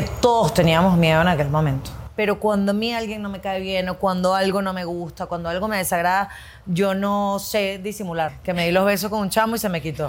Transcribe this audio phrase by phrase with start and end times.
[0.00, 1.90] que todos teníamos miedo en aquel momento.
[2.14, 5.26] Pero cuando a mí alguien no me cae bien o cuando algo no me gusta,
[5.26, 6.28] cuando algo me desagrada,
[6.66, 8.34] yo no sé disimular.
[8.44, 10.06] Que me di los besos con un chamo y se me quitó.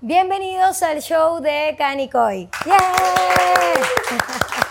[0.00, 2.48] Bienvenidos al show de Canicoy.
[2.64, 4.67] ¡Yeah!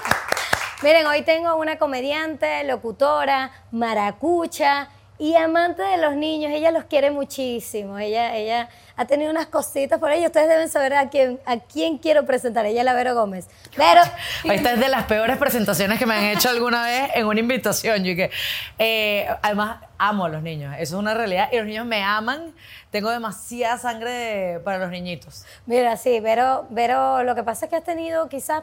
[0.83, 6.51] Miren, hoy tengo una comediante, locutora, maracucha y amante de los niños.
[6.53, 7.97] Ella los quiere muchísimo.
[7.97, 10.23] Ella, ella ha tenido unas cositas por ahí.
[10.23, 12.67] Ustedes deben saber a quién, a quién quiero presentar.
[12.67, 13.47] Ella es la Vero Gómez.
[13.75, 14.01] Pero.
[14.43, 18.03] Esta es de las peores presentaciones que me han hecho alguna vez en una invitación.
[18.03, 18.29] Yo que,
[18.77, 20.75] eh, además, amo a los niños.
[20.75, 21.49] Eso es una realidad.
[21.51, 22.53] Y los niños me aman.
[22.91, 25.43] Tengo demasiada sangre para los niñitos.
[25.65, 28.61] Mira, sí, pero, pero lo que pasa es que has tenido quizás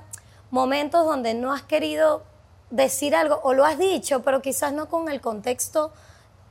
[0.50, 2.22] momentos donde no has querido
[2.70, 5.92] decir algo o lo has dicho, pero quizás no con el contexto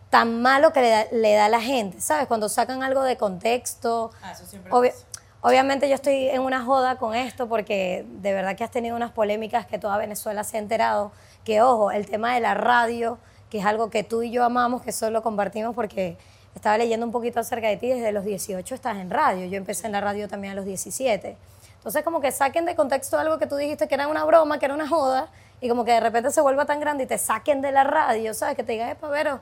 [0.09, 2.27] tan malo que le da, le da a la gente, ¿sabes?
[2.27, 4.11] Cuando sacan algo de contexto.
[4.21, 4.93] Ah, eso siempre Obvi-
[5.41, 9.11] Obviamente yo estoy en una joda con esto porque de verdad que has tenido unas
[9.11, 11.11] polémicas que toda Venezuela se ha enterado.
[11.43, 13.17] Que ojo, el tema de la radio,
[13.49, 16.17] que es algo que tú y yo amamos, que solo compartimos porque
[16.55, 19.45] estaba leyendo un poquito acerca de ti, desde los 18 estás en radio.
[19.47, 21.35] Yo empecé en la radio también a los 17.
[21.83, 24.63] Entonces como que saquen de contexto algo que tú dijiste que era una broma, que
[24.63, 25.27] era una joda,
[25.59, 28.33] y como que de repente se vuelva tan grande y te saquen de la radio,
[28.33, 28.55] ¿sabes?
[28.55, 29.41] Que te digan, epa, Vero,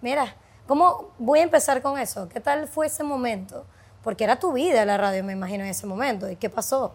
[0.00, 0.36] mira,
[0.68, 2.28] ¿cómo voy a empezar con eso?
[2.28, 3.66] ¿Qué tal fue ese momento?
[4.04, 6.30] Porque era tu vida la radio, me imagino, en ese momento.
[6.30, 6.94] ¿Y qué pasó?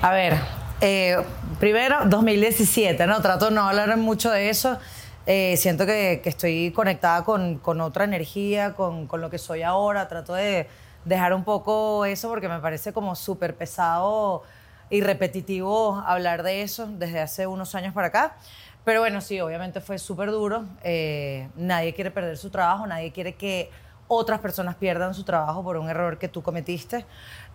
[0.00, 0.36] A ver,
[0.80, 1.16] eh,
[1.58, 3.20] primero 2017, ¿no?
[3.20, 4.78] Trato de no hablar mucho de eso.
[5.26, 9.64] Eh, siento que, que estoy conectada con, con otra energía, con, con lo que soy
[9.64, 10.06] ahora.
[10.06, 10.68] Trato de
[11.06, 14.42] dejar un poco eso porque me parece como súper pesado
[14.90, 18.36] y repetitivo hablar de eso desde hace unos años para acá.
[18.84, 20.64] Pero bueno, sí, obviamente fue súper duro.
[20.82, 23.70] Eh, nadie quiere perder su trabajo, nadie quiere que
[24.08, 27.04] otras personas pierdan su trabajo por un error que tú cometiste.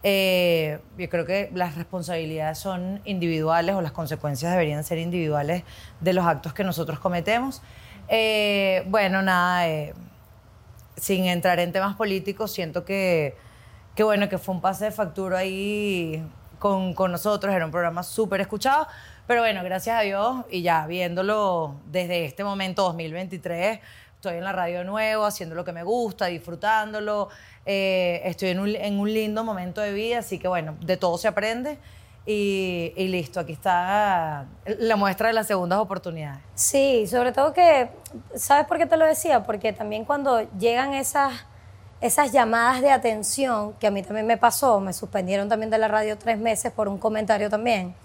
[0.03, 5.63] Eh, yo creo que las responsabilidades son individuales o las consecuencias deberían ser individuales
[6.01, 7.61] de los actos que nosotros cometemos.
[8.09, 9.65] Eh, bueno, nada,
[10.97, 13.35] sin entrar en temas políticos, siento que,
[13.95, 16.23] que bueno, que fue un pase de factura ahí
[16.59, 18.87] con, con nosotros, era un programa súper escuchado,
[19.27, 23.79] pero bueno, gracias a Dios y ya viéndolo desde este momento 2023,
[24.15, 27.29] estoy en la radio de nuevo, haciendo lo que me gusta, disfrutándolo,
[27.65, 31.17] eh, estoy en un, en un lindo momento de vida, así que bueno, de todo
[31.17, 31.79] se aprende.
[32.23, 36.39] Y, y listo, aquí está la muestra de las segundas oportunidades.
[36.53, 37.89] Sí, sobre todo que,
[38.35, 39.41] ¿sabes por qué te lo decía?
[39.41, 41.33] Porque también cuando llegan esas,
[42.01, 45.87] esas llamadas de atención, que a mí también me pasó, me suspendieron también de la
[45.87, 47.95] radio tres meses por un comentario también,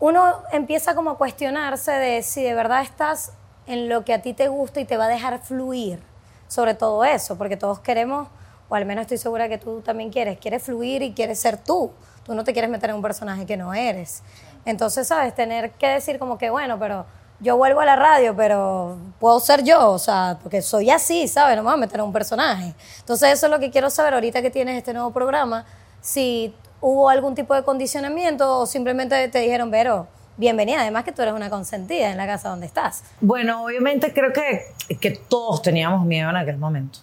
[0.00, 3.32] uno empieza como a cuestionarse de si de verdad estás
[3.66, 6.00] en lo que a ti te gusta y te va a dejar fluir
[6.48, 8.28] sobre todo eso, porque todos queremos,
[8.68, 11.92] o al menos estoy segura que tú también quieres, quieres fluir y quieres ser tú.
[12.24, 14.22] Tú no te quieres meter en un personaje que no eres.
[14.64, 15.34] Entonces, ¿sabes?
[15.34, 17.06] Tener que decir como que, bueno, pero
[17.40, 21.56] yo vuelvo a la radio, pero puedo ser yo, o sea, porque soy así, ¿sabes?
[21.56, 22.74] No me voy a meter en un personaje.
[22.98, 25.64] Entonces, eso es lo que quiero saber ahorita que tienes este nuevo programa,
[26.00, 31.22] si hubo algún tipo de condicionamiento o simplemente te dijeron, Vero, bienvenida, además que tú
[31.22, 33.04] eres una consentida en la casa donde estás.
[33.20, 37.00] Bueno, obviamente creo que, que todos teníamos miedo en aquel momento.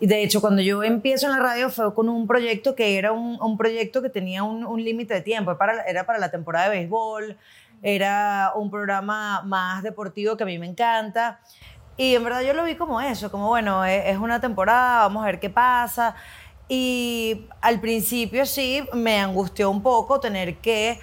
[0.00, 3.10] Y de hecho, cuando yo empiezo en la radio fue con un proyecto que era
[3.10, 5.56] un, un proyecto que tenía un, un límite de tiempo.
[5.58, 7.36] Para, era para la temporada de béisbol,
[7.82, 11.40] era un programa más deportivo que a mí me encanta.
[11.96, 15.22] Y en verdad yo lo vi como eso, como bueno, es, es una temporada, vamos
[15.22, 16.14] a ver qué pasa.
[16.68, 21.00] Y al principio sí me angustió un poco tener que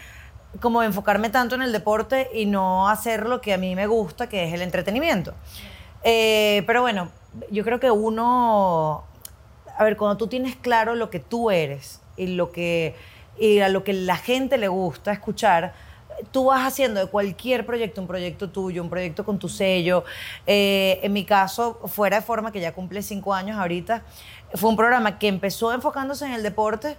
[0.62, 4.28] como enfocarme tanto en el deporte y no hacer lo que a mí me gusta,
[4.28, 5.34] que es el entretenimiento.
[6.04, 7.10] Eh, pero bueno,
[7.52, 9.04] yo creo que uno,
[9.78, 12.96] a ver, cuando tú tienes claro lo que tú eres y, lo que,
[13.40, 15.74] y a lo que la gente le gusta escuchar,
[16.32, 20.04] tú vas haciendo de cualquier proyecto un proyecto tuyo, un proyecto con tu sello.
[20.46, 24.04] Eh, en mi caso, fuera de forma, que ya cumple cinco años ahorita,
[24.54, 26.98] fue un programa que empezó enfocándose en el deporte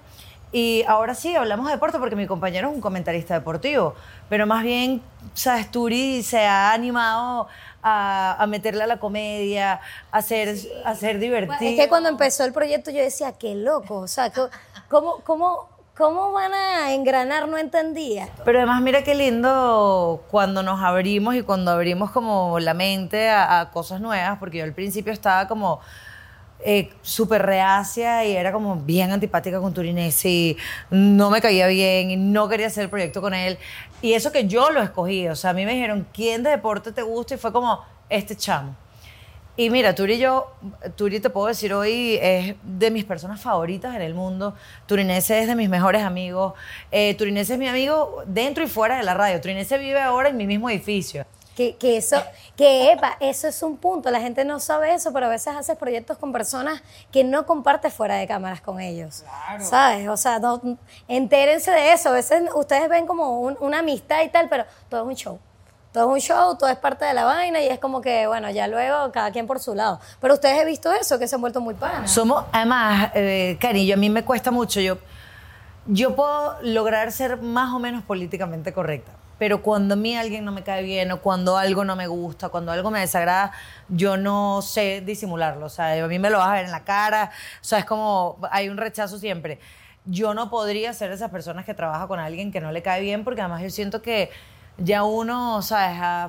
[0.52, 3.94] y ahora sí, hablamos de deporte porque mi compañero es un comentarista deportivo,
[4.28, 5.02] pero más bien,
[5.34, 7.48] sabes, Turi se ha animado
[7.82, 9.80] a, a meterle a la comedia,
[10.10, 11.70] a ser, a ser divertido.
[11.70, 14.32] Es que cuando empezó el proyecto yo decía, qué loco, o sea,
[14.88, 17.48] ¿cómo, cómo, cómo van a engranar?
[17.48, 18.28] No entendía.
[18.44, 23.70] Pero además, mira qué lindo cuando nos abrimos y cuando abrimos como la mente a,
[23.72, 25.80] cosas nuevas, porque yo al principio estaba como
[26.60, 30.56] eh, súper reacia y era como bien antipática con Turinesi,
[30.90, 33.58] no me caía bien y no quería hacer el proyecto con él.
[34.02, 36.92] Y eso que yo lo escogí, o sea, a mí me dijeron, ¿quién de deporte
[36.92, 37.34] te gusta?
[37.34, 38.76] Y fue como, este chamo.
[39.58, 40.50] Y mira, Turi y yo,
[40.96, 44.54] Turi te puedo decir hoy, es de mis personas favoritas en el mundo.
[44.86, 46.52] Turinese es de mis mejores amigos.
[46.92, 49.40] Eh, Turinese es mi amigo dentro y fuera de la radio.
[49.40, 51.24] Turinese vive ahora en mi mismo edificio.
[51.56, 52.22] Que, que eso,
[52.54, 54.10] que epa, eso es un punto.
[54.10, 57.94] La gente no sabe eso, pero a veces haces proyectos con personas que no compartes
[57.94, 59.24] fuera de cámaras con ellos.
[59.64, 60.06] ¿Sabes?
[60.10, 60.60] O sea, no,
[61.08, 62.10] entérense de eso.
[62.10, 65.38] A veces ustedes ven como un- una amistad y tal, pero todo es un show.
[65.96, 68.50] Todo es un show, todo es parte de la vaina y es como que, bueno,
[68.50, 69.98] ya luego cada quien por su lado.
[70.20, 72.10] Pero ustedes he visto eso, que se han vuelto muy panas.
[72.10, 74.78] Somos, además, eh, cariño, a mí me cuesta mucho.
[74.82, 74.98] Yo,
[75.86, 79.12] yo puedo lograr ser más o menos políticamente correcta.
[79.38, 82.50] Pero cuando a mí alguien no me cae bien o cuando algo no me gusta,
[82.50, 83.52] cuando algo me desagrada,
[83.88, 85.64] yo no sé disimularlo.
[85.64, 87.30] O sea, a mí me lo vas a ver en la cara.
[87.62, 89.60] O sea, es como, hay un rechazo siempre.
[90.04, 93.24] Yo no podría ser esas personas que trabaja con alguien que no le cae bien
[93.24, 94.30] porque además yo siento que
[94.78, 95.98] ya uno, ¿sabes?
[96.00, 96.28] Ah,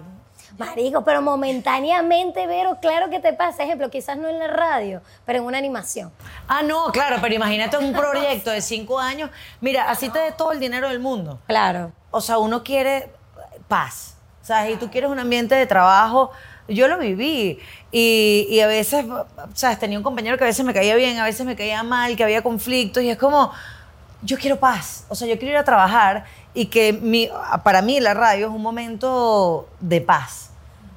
[0.58, 3.64] Marico, pero momentáneamente, Vero, claro que te pasa.
[3.64, 6.12] Ejemplo, quizás no en la radio, pero en una animación.
[6.48, 9.30] Ah, no, claro, pero imagínate un proyecto de cinco años.
[9.62, 11.40] Mira, así te dé todo el dinero del mundo.
[11.48, 11.92] Claro.
[12.10, 13.12] O sea, uno quiere
[13.68, 14.16] paz.
[14.42, 14.76] ¿Sabes?
[14.76, 16.32] Y tú quieres un ambiente de trabajo.
[16.70, 17.60] Yo lo viví.
[17.92, 19.06] Y, y a veces,
[19.54, 19.78] ¿sabes?
[19.78, 22.24] Tenía un compañero que a veces me caía bien, a veces me caía mal, que
[22.24, 23.04] había conflictos.
[23.04, 23.52] Y es como,
[24.22, 25.06] yo quiero paz.
[25.10, 27.30] O sea, yo quiero ir a trabajar y que mi,
[27.64, 30.52] para mí la radio es un momento de paz.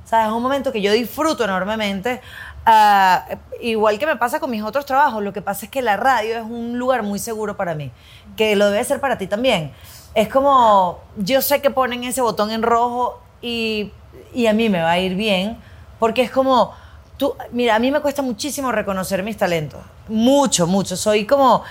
[0.05, 0.27] ¿Sabes?
[0.27, 2.21] Es un momento que yo disfruto enormemente.
[2.67, 3.25] Ah,
[3.61, 6.37] igual que me pasa con mis otros trabajos, lo que pasa es que la radio
[6.37, 7.91] es un lugar muy seguro para mí,
[8.37, 9.73] que lo debe ser para ti también.
[10.15, 13.93] Es como, yo sé que ponen ese botón en rojo y,
[14.35, 15.57] y a mí me va a ir bien,
[15.99, 16.75] porque es como,
[17.17, 20.97] tú, mira, a mí me cuesta muchísimo reconocer mis talentos, mucho, mucho.
[20.97, 21.63] Soy como,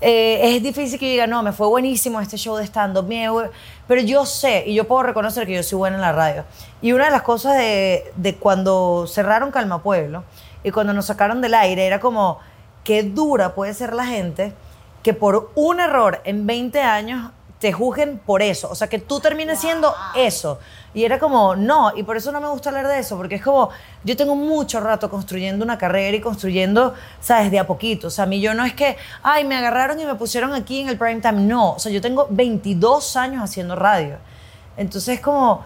[0.00, 3.28] eh, es difícil que yo diga, no, me fue buenísimo este show de stand-up, me
[3.30, 3.50] fue-".
[3.86, 6.44] pero yo sé y yo puedo reconocer que yo soy buena en la radio.
[6.82, 10.24] Y una de las cosas de, de cuando cerraron Calma Pueblo
[10.62, 12.38] y cuando nos sacaron del aire era como,
[12.84, 14.52] qué dura puede ser la gente
[15.02, 18.68] que por un error en 20 años te juzguen por eso.
[18.70, 20.58] O sea, que tú termines siendo eso.
[20.96, 23.42] Y era como, no, y por eso no me gusta hablar de eso, porque es
[23.42, 23.68] como,
[24.02, 27.50] yo tengo mucho rato construyendo una carrera y construyendo, ¿sabes?
[27.50, 28.06] De a poquito.
[28.06, 30.80] O sea, a mí yo no es que, ay, me agarraron y me pusieron aquí
[30.80, 31.42] en el prime time.
[31.42, 34.16] No, o sea, yo tengo 22 años haciendo radio.
[34.78, 35.62] Entonces es como,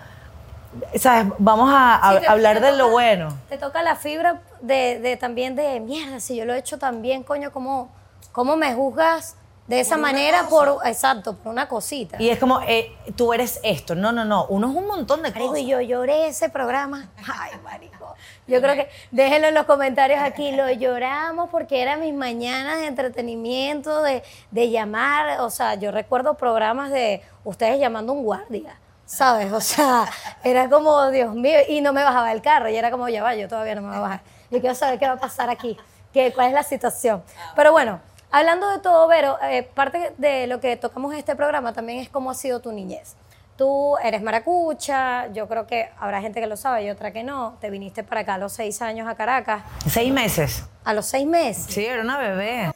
[0.96, 1.32] ¿sabes?
[1.38, 3.28] Vamos a, a- Sí, te- hablar de lo bueno.
[3.48, 7.02] Te toca la fibra de, de también de mierda, si yo lo he hecho tan
[7.02, 7.88] bien, coño, ¿cómo,
[8.32, 9.36] cómo me juzgas
[9.70, 12.16] de esa manera por, exacto, por una cosita?
[12.20, 13.94] Y es como, eh, tú eres esto.
[13.94, 14.46] No, no, no.
[14.46, 15.62] Uno es un montón de Marico, cosas.
[15.62, 17.08] y yo lloré ese programa.
[17.18, 18.14] Ay, marico.
[18.48, 20.50] Yo creo que déjenlo en los comentarios aquí.
[20.50, 25.40] Lo lloramos porque eran mis mañanas de entretenimiento, de, de llamar.
[25.40, 28.76] O sea, yo recuerdo programas de ustedes llamando a un guardia.
[29.06, 29.52] ¿Sabes?
[29.52, 30.06] O sea,
[30.42, 32.68] era como, Dios mío, y no me bajaba el carro.
[32.68, 34.20] Y era como, ya va, yo todavía no me voy a bajar.
[34.50, 35.76] Yo quiero saber qué va a pasar aquí,
[36.12, 37.22] qué, cuál es la situación.
[37.54, 38.00] Pero bueno,
[38.30, 42.08] hablando de todo, Vero, eh, parte de lo que tocamos en este programa también es
[42.08, 43.16] cómo ha sido tu niñez.
[43.56, 47.58] Tú eres maracucha, yo creo que habrá gente que lo sabe y otra que no.
[47.60, 49.62] Te viniste para acá a los seis años a Caracas.
[49.86, 50.64] Seis meses.
[50.82, 51.66] A los seis meses.
[51.68, 52.72] Sí, era una bebé.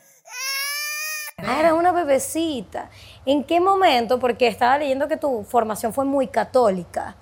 [1.38, 2.90] Ah, eras una bebecita.
[3.24, 7.16] ¿En qué momento, porque estaba leyendo que tu formación fue muy católica,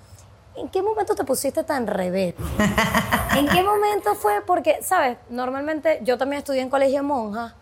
[0.55, 2.35] ¿en qué momento te pusiste tan rebelde?
[3.37, 4.41] ¿En qué momento fue?
[4.45, 5.17] Porque, ¿sabes?
[5.29, 7.53] Normalmente yo también estudié en colegio de monjas,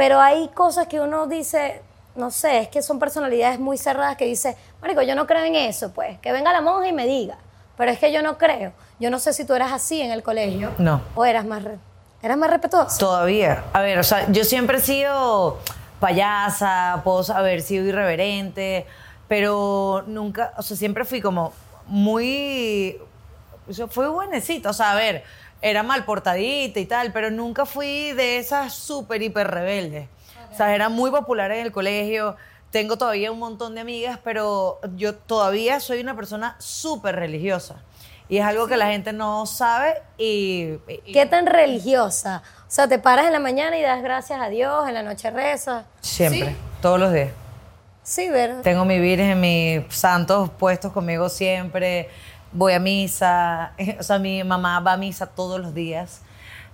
[0.00, 1.82] pero hay cosas que uno dice,
[2.16, 5.54] no sé, es que son personalidades muy cerradas que dice, Marico, yo no creo en
[5.56, 7.36] eso, pues, que venga la monja y me diga,
[7.76, 8.72] pero es que yo no creo.
[8.98, 10.70] Yo no sé si tú eras así en el colegio.
[10.78, 11.02] No.
[11.14, 11.76] O eras más, re-
[12.22, 12.96] eras más respetuosa.
[12.98, 13.64] Todavía.
[13.74, 15.58] A ver, o sea, yo siempre he sido
[16.00, 18.86] payasa, puedo haber sido irreverente,
[19.28, 21.52] pero nunca, o sea, siempre fui como
[21.86, 22.98] muy,
[23.68, 25.24] yo fui buenecita, o sea, a ver,
[25.62, 30.08] era mal portadita y tal, pero nunca fui de esas súper hiper rebeldes.
[30.52, 32.36] O sea, era muy popular en el colegio,
[32.70, 37.76] tengo todavía un montón de amigas, pero yo todavía soy una persona súper religiosa.
[38.28, 40.74] Y es algo que la gente no sabe y,
[41.04, 42.42] y- ¿Qué tan religiosa?
[42.60, 45.30] O sea, te paras en la mañana y das gracias a Dios, en la noche
[45.32, 45.84] rezas.
[46.00, 47.30] Siempre, todos los días.
[48.04, 48.62] Sí, ¿verdad?
[48.62, 52.08] Tengo mi virgen, mis santos puestos conmigo siempre.
[52.52, 53.72] Voy a misa.
[53.98, 56.22] O sea, mi mamá va a misa todos los días.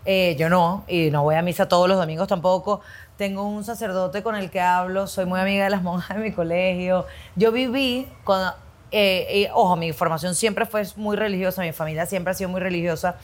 [0.05, 2.81] Eh, yo no, y no voy a misa todos los domingos tampoco.
[3.17, 5.07] Tengo un sacerdote con el que hablo.
[5.07, 7.07] Soy muy amiga de las monjas de mi colegio.
[7.37, 8.55] Yo viví cuando.
[8.93, 11.63] eh, eh, ojo, mi formación siempre fue muy religiosa.
[11.63, 13.17] Mi familia siempre ha sido muy religiosa.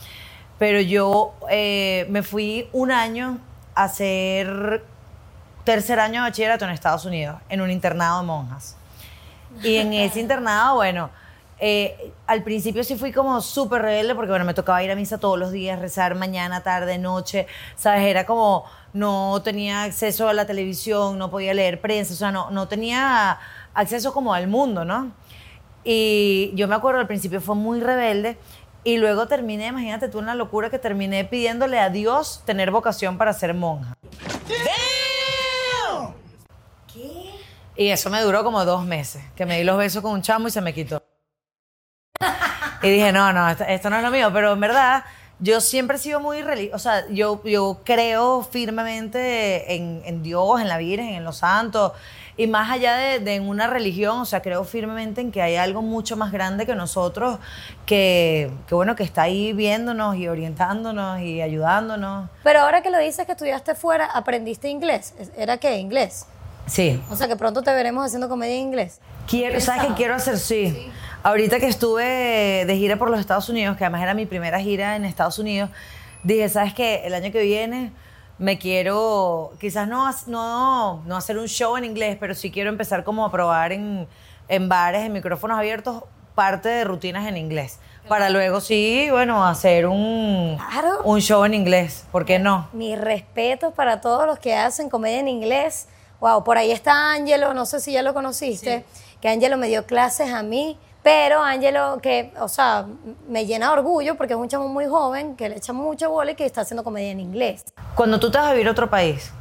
[0.59, 3.39] Pero yo eh, me fui un año
[3.75, 4.85] a hacer
[5.65, 8.77] tercer año de bachillerato en Estados Unidos, en un internado de monjas.
[9.63, 11.11] Y en ese internado, bueno,
[11.65, 15.19] Eh, al principio sí fui como súper rebelde porque, bueno, me tocaba ir a misa
[15.19, 18.03] todos los días, rezar mañana, tarde, noche, ¿sabes?
[18.03, 22.51] Era como, no tenía acceso a la televisión, no podía leer prensa, o sea, no,
[22.51, 23.39] no tenía
[23.75, 25.13] acceso como al mundo, ¿no?
[25.85, 28.39] Y yo me acuerdo, al principio fue muy rebelde
[28.83, 33.33] y luego terminé, imagínate tú, una locura que terminé pidiéndole a Dios tener vocación para
[33.33, 33.97] ser monja.
[34.49, 34.57] ¿Qué?
[37.77, 40.49] Y eso me duró como dos meses, que me di los besos con un chamo
[40.49, 41.12] y se me quitó.
[42.83, 45.05] Y dije, no, no, esto, no es lo mío, pero en verdad
[45.39, 50.69] yo siempre he sido muy religiosa, o sea, yo, yo creo firmemente en, Dios, en
[50.69, 51.93] la Virgen, en los santos,
[52.37, 55.83] y más allá de, de una religión, o sea, creo firmemente en que hay algo
[55.83, 57.39] mucho más grande que nosotros,
[57.87, 62.31] que, que bueno, que está ahí viéndonos y orientándonos y ayudándonos.
[62.43, 65.15] Pero ahora que lo dices que estudiaste fuera, ¿aprendiste inglés?
[65.37, 65.77] ¿Era qué?
[65.77, 66.27] ¿Inglés?
[66.67, 67.03] Sí.
[67.11, 69.01] O sea, que pronto te veremos haciendo comedia en inglés.
[69.27, 70.39] Quiero, ¿Sabes qué quiero hacer?
[70.39, 70.91] Sí.
[71.23, 74.97] Ahorita que estuve de gira por los Estados Unidos, que además era mi primera gira
[74.97, 75.71] en Estados Unidos,
[76.25, 77.03] dije, ¿sabes qué?
[77.05, 77.93] El año que viene
[78.39, 83.05] me quiero, quizás no, no, no hacer un show en inglés, pero sí quiero empezar
[83.05, 84.09] como a probar en,
[84.49, 86.03] en bares, en micrófonos abiertos,
[86.35, 87.79] parte de rutinas en inglés.
[88.09, 91.03] Para luego sí, bueno, hacer un, Claro.
[91.05, 92.05] un show en inglés.
[92.11, 92.69] ¿Por qué no?
[92.73, 95.87] Mi respeto para todos los que hacen comedia en inglés.
[96.23, 98.85] Wow, por ahí está Ángelo, no sé si ya lo conociste,
[99.21, 102.87] que Ángelo me dio clases a mí, pero Ángelo que, o sea,
[103.29, 106.31] me llena de orgullo porque es un chamo muy joven, que le echa mucho bola
[106.31, 107.65] y que está haciendo comedia en inglés.
[107.97, 109.33] Cuando tú te vas a vivir a otro país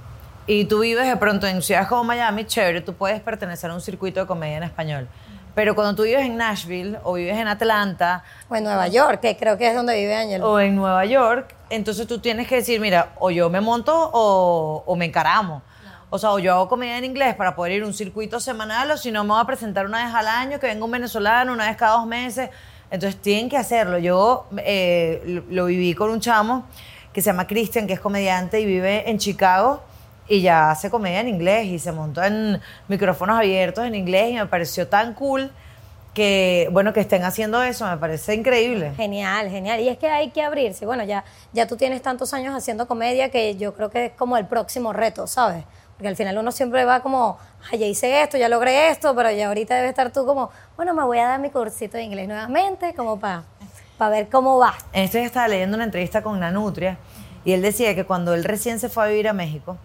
[0.47, 3.81] y tú vives de pronto en ciudades como Miami, chévere, tú puedes pertenecer a un
[3.81, 5.07] circuito de comedia en español.
[5.53, 9.37] Pero cuando tú vives en Nashville o vives en Atlanta O en Nueva York, que
[9.37, 10.51] creo que es donde vive Ángelo.
[10.51, 14.81] o en Nueva York, entonces tú tienes que decir, mira, o yo me monto o,
[14.83, 15.61] o me encaramo.
[16.13, 18.91] O sea, o yo hago comedia en inglés para poder ir a un circuito semanal,
[18.91, 21.53] o si no me voy a presentar una vez al año, que venga un venezolano
[21.53, 22.49] una vez cada dos meses.
[22.91, 23.97] Entonces tienen que hacerlo.
[23.97, 26.65] Yo eh, lo, viví con un chamo
[27.13, 29.81] que se llama Christian, que es comediante y vive en Chicago
[30.27, 34.33] y ya hace comedia en inglés y se montó en micrófonos abiertos en inglés y
[34.33, 35.49] me pareció tan cool
[36.13, 38.91] que, bueno, que estén haciendo eso, me parece increíble.
[38.97, 39.79] Genial, genial.
[39.79, 40.85] Y es que hay que abrirse.
[40.85, 44.35] Bueno, ya, ya tú tienes tantos años haciendo comedia que yo creo que es como
[44.35, 45.63] el próximo reto, ¿sabes?
[46.01, 47.37] Porque al final uno siempre va como,
[47.71, 50.95] ay, ya hice esto, ya logré esto, pero ya ahorita debe estar tú como, bueno,
[50.95, 53.43] me voy a dar mi cursito de inglés nuevamente, como para
[54.09, 54.73] ver cómo va.
[54.93, 56.97] Esto ya estaba leyendo una entrevista con Nanutria
[57.45, 59.77] y él decía que cuando él recién se fue a vivir a México,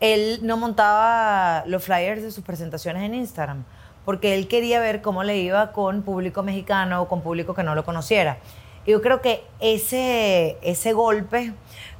[0.00, 3.62] él no montaba los flyers de sus presentaciones en Instagram
[4.04, 7.76] porque él quería ver cómo le iba con público mexicano o con público que no
[7.76, 8.38] lo conociera.
[8.84, 11.52] Yo creo que ese, ese golpe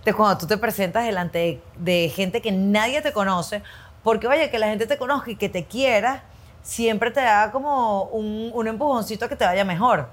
[0.06, 3.60] de cuando tú te presentas delante de, de gente que nadie te conoce,
[4.04, 6.22] porque oye, que la gente te conozca y que te quiera,
[6.62, 10.08] siempre te da como un, un empujoncito a que te vaya mejor.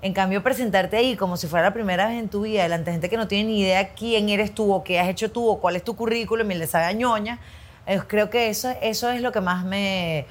[0.00, 2.92] En cambio, presentarte ahí como si fuera la primera vez en tu vida, delante de
[2.92, 5.60] gente que no tiene ni idea quién eres tú o qué has hecho tú o
[5.60, 7.38] cuál es tu currículum y les haga ñoña,
[7.86, 10.24] eh, creo que eso, eso es lo que más me,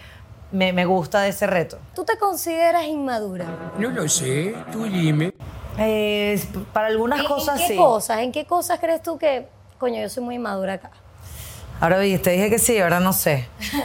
[0.52, 1.78] me, me gusta de ese reto.
[1.94, 3.46] ¿Tú te consideras inmadura?
[3.78, 5.34] No lo sé, tú dime.
[5.78, 7.78] Eh, para algunas ¿En- cosas ¿En qué sí.
[7.78, 8.20] cosas?
[8.20, 9.48] ¿En qué cosas crees tú que,
[9.80, 10.92] coño, yo soy muy inmadura acá?
[11.80, 13.48] Ahora viste, dije que sí, ahora no sé.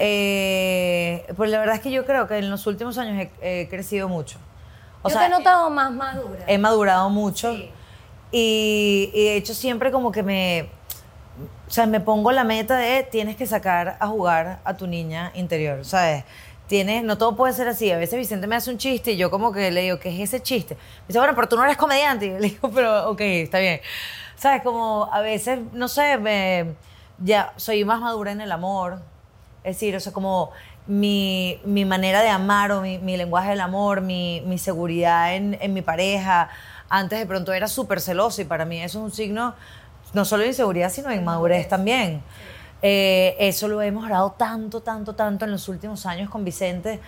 [0.00, 3.68] Eh, pues la verdad es que yo creo que en los últimos años he, he
[3.68, 4.38] crecido mucho.
[5.02, 6.44] O yo sea, te he notado más madura.
[6.46, 7.68] he madurado mucho Sí.
[8.30, 10.68] y, y de hecho siempre como que me,
[11.66, 15.32] o sea, me pongo la meta de tienes que sacar a jugar a tu niña
[15.34, 16.22] interior, ¿sabes?
[16.68, 17.90] Tienes, no todo puede ser así.
[17.90, 20.20] A veces Vicente me hace un chiste y yo como que le digo, ¿qué es
[20.28, 20.74] ese chiste?
[20.74, 22.26] Me dice, bueno, pero tú no eres comediante.
[22.26, 23.80] Y le digo, pero ok, está bien.
[24.36, 24.62] ¿Sabes?
[24.62, 26.74] Como a veces, no sé, me,
[27.18, 29.00] ya soy más madura en el amor.
[29.64, 30.50] Es decir, o sea, como
[30.86, 35.56] mi, mi manera de amar o mi, mi lenguaje del amor, mi, mi seguridad en,
[35.60, 36.50] en mi pareja.
[36.90, 39.54] Antes de pronto era súper celosa y para mí eso es un signo
[40.12, 42.22] no solo de inseguridad, sino de inmadurez también.
[42.82, 47.00] Eh, eso lo he mejorado tanto, tanto, tanto en los últimos años con Vicente,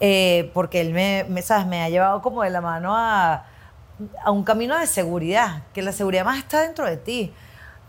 [0.00, 1.66] eh, porque él me, me, ¿sabes?
[1.66, 3.44] me ha llevado como de la mano a,
[4.24, 7.32] a un camino de seguridad, que la seguridad más está dentro de ti.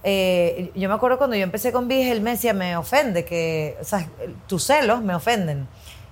[0.04, 3.78] Eh, yo me acuerdo cuando yo empecé con Viz, él me decía, me ofende, que
[3.80, 4.08] o sea,
[4.48, 5.68] tus celos me ofenden.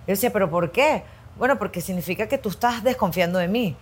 [0.08, 1.04] Yo decía, ¿pero por qué?
[1.38, 3.76] Bueno, porque significa que tú estás desconfiando de mí.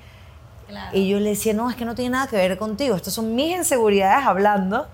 [0.92, 2.96] Y yo le decía, no, es que no tiene nada que ver contigo.
[2.96, 4.88] Estas son mis inseguridades hablando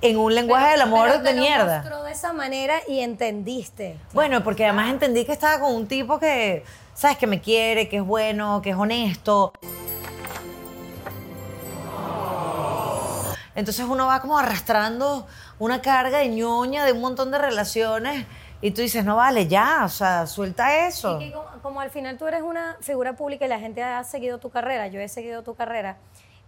[0.00, 1.78] en un lenguaje del amor Pero te de lo mierda.
[1.80, 3.96] mostró de esa manera y entendiste.
[4.12, 6.64] Bueno, porque además entendí que estaba con un tipo que,
[6.94, 7.18] ¿sabes?
[7.18, 9.52] Que me quiere, que es bueno, que es honesto.
[13.54, 15.26] Entonces uno va como arrastrando
[15.58, 18.24] una carga de ñoña de un montón de relaciones
[18.60, 21.20] y tú dices, no vale, ya, o sea, suelta eso.
[21.20, 24.38] ¿Y cómo- como al final tú eres una figura pública y la gente ha seguido
[24.38, 25.96] tu carrera, yo he seguido tu carrera,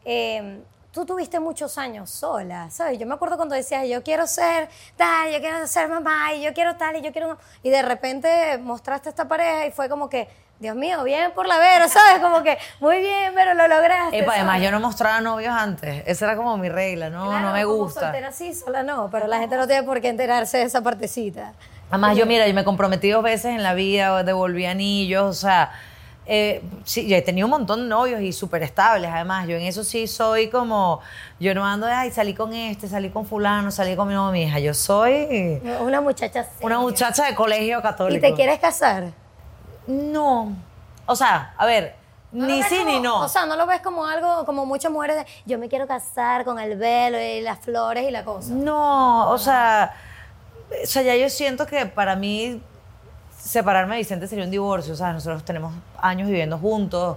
[0.04, 0.60] eh,
[0.92, 2.98] tú tuviste muchos años sola, ¿sabes?
[2.98, 6.52] Yo me acuerdo cuando decías, yo quiero ser tal, yo quiero ser mamá, y yo
[6.52, 7.38] quiero tal, y yo quiero...
[7.62, 10.28] Y de repente mostraste esta pareja y fue como que,
[10.58, 12.20] Dios mío, bien por la Vero, ¿sabes?
[12.20, 14.18] Como que, muy bien, pero lo lograste.
[14.18, 14.64] Epa, además, ¿sabes?
[14.64, 16.02] yo no mostraba novios antes.
[16.06, 18.00] Esa era como mi regla, no, Claro, no me como gusta.
[18.00, 21.52] soltera sí, sola no, pero la gente no tiene por qué enterarse de esa partecita.
[21.88, 25.72] Además, yo, mira, yo me comprometí dos veces en la vida, devolví anillos, o sea,
[26.32, 29.62] eh, sí, yo he tenido un montón de novios y súper estables, además, yo en
[29.62, 31.00] eso sí soy como,
[31.40, 34.30] yo no ando de, ay, salí con este, salí con fulano, salí con mi, no,
[34.30, 36.78] mi hija, yo soy Una muchacha una seria.
[36.78, 38.24] muchacha de colegio católico.
[38.24, 39.10] ¿Y te quieres casar?
[39.88, 40.52] No,
[41.06, 41.96] o sea, a ver,
[42.30, 43.20] ¿No lo ni sí como- ni no.
[43.22, 46.44] O sea, no lo ves como algo, como muchas mujeres de, yo me quiero casar
[46.44, 48.52] con el velo y las flores y la cosa.
[48.52, 49.96] No, o sea,
[50.80, 52.62] o sea, ya yo siento que para mí
[53.40, 54.92] separarme de Vicente sería un divorcio.
[54.92, 57.16] O sea, nosotros tenemos años viviendo juntos.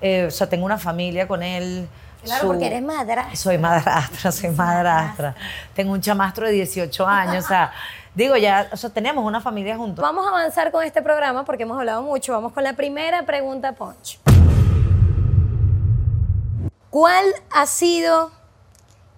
[0.00, 1.88] eh, o sea, tengo una familia con él.
[2.24, 3.36] Claro, Su- porque eres madrastra.
[3.36, 5.34] Soy madrastra, soy madrastra.
[5.74, 7.44] Tengo un chamastro de 18 años.
[7.44, 7.72] O sea,
[8.14, 10.02] digo, ya, o sea, tenemos una familia juntos.
[10.02, 12.32] Vamos a avanzar con este programa porque hemos hablado mucho.
[12.32, 14.18] Vamos con la primera pregunta, Punch.
[16.90, 18.30] ¿Cuál ha sido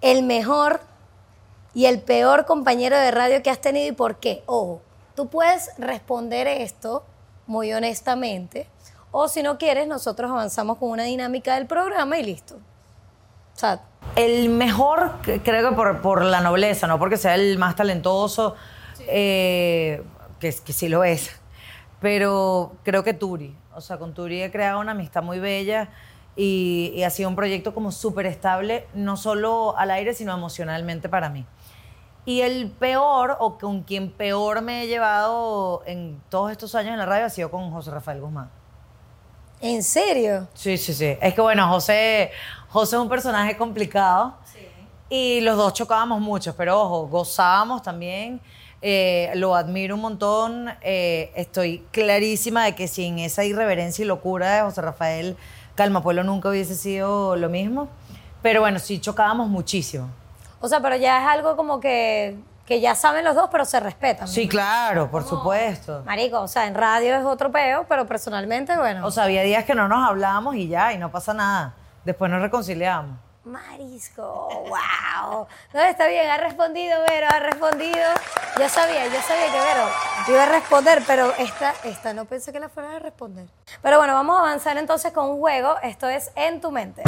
[0.01, 0.81] el mejor
[1.75, 4.43] y el peor compañero de radio que has tenido y por qué?
[4.47, 4.83] Ojo,
[5.17, 7.05] tú puedes responder esto
[7.49, 8.69] muy honestamente
[9.11, 12.57] o si no quieres, nosotros avanzamos con una dinámica del programa y listo.
[12.57, 13.81] O sea,
[14.15, 18.55] El mejor, creo que por, por la nobleza, no porque sea el más talentoso,
[19.09, 20.03] eh,
[20.39, 21.31] que, que sí lo es,
[22.01, 23.57] pero creo que Turi.
[23.75, 25.89] O sea, con Turi he creado una amistad muy bella
[26.37, 31.09] y, y ha sido un proyecto como súper estable, no solo al aire, sino emocionalmente
[31.09, 31.47] para mí.
[32.27, 36.99] Y el peor, o con quien peor me he llevado en todos estos años en
[36.99, 38.51] la radio, ha sido con José Rafael Guzmán.
[39.61, 40.47] ¿en serio?
[40.53, 41.17] Sí, sí, sí.
[41.21, 42.31] Es que bueno, José,
[42.69, 44.35] José es un personaje complicado.
[45.09, 48.41] Y los dos chocábamos mucho, pero ojo, gozábamos también.
[48.83, 50.69] eh, lo admiro un montón.
[50.83, 55.37] eh, estoy clarísima de que sin esa irreverencia y locura de José Rafael,
[55.75, 57.89] Calma Pueblo nunca hubiese sido lo mismo.
[58.43, 60.09] Pero bueno, sí chocábamos muchísimo.
[60.61, 63.79] O sea, pero ya es algo como que, que ya saben los dos, pero se
[63.81, 64.27] respetan.
[64.27, 66.03] Sí, claro, por supuesto.
[66.05, 69.07] Marico, o sea, en radio es otro peo, pero personalmente, bueno.
[69.07, 71.75] O sea, había días que no nos hablábamos y ya, y no pasa nada.
[72.05, 73.19] Después nos reconciliamos.
[73.47, 75.47] Marisco, wow.
[75.73, 78.03] No, está bien, ha respondido, Vero, ha respondido.
[78.59, 79.89] Yo sabía, yo sabía que Vero
[80.29, 83.47] iba a responder, pero esta, esta no pensé que la fuera a responder.
[83.83, 85.77] Pero bueno, vamos a avanzar entonces con un juego.
[85.85, 87.05] Esto es En tu mente.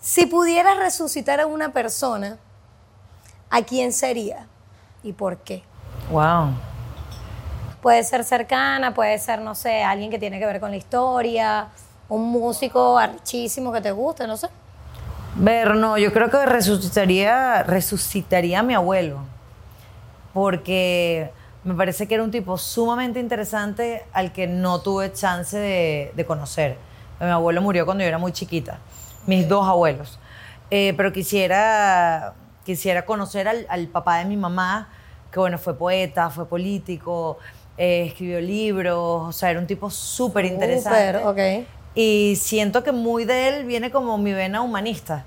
[0.00, 2.38] Si pudieras resucitar a una persona,
[3.50, 4.46] ¿a quién sería?
[5.02, 5.62] ¿Y por qué?
[6.10, 6.54] Wow.
[7.82, 11.68] Puede ser cercana, puede ser, no sé, alguien que tiene que ver con la historia,
[12.08, 14.48] un músico archísimo que te guste, no sé.
[15.34, 19.18] Ver, no, yo creo que resucitaría, resucitaría a mi abuelo.
[20.32, 21.30] Porque
[21.64, 26.26] me parece que era un tipo sumamente interesante al que no tuve chance de, de
[26.26, 26.76] conocer.
[27.20, 28.78] Mi abuelo murió cuando yo era muy chiquita.
[29.28, 30.18] Mis dos abuelos.
[30.70, 32.32] Eh, pero quisiera,
[32.64, 34.88] quisiera conocer al, al papá de mi mamá,
[35.30, 37.38] que bueno, fue poeta, fue político,
[37.76, 41.20] eh, escribió libros, o sea, era un tipo súper interesante.
[41.20, 41.66] Súper, ok.
[41.94, 45.26] Y siento que muy de él viene como mi vena humanista.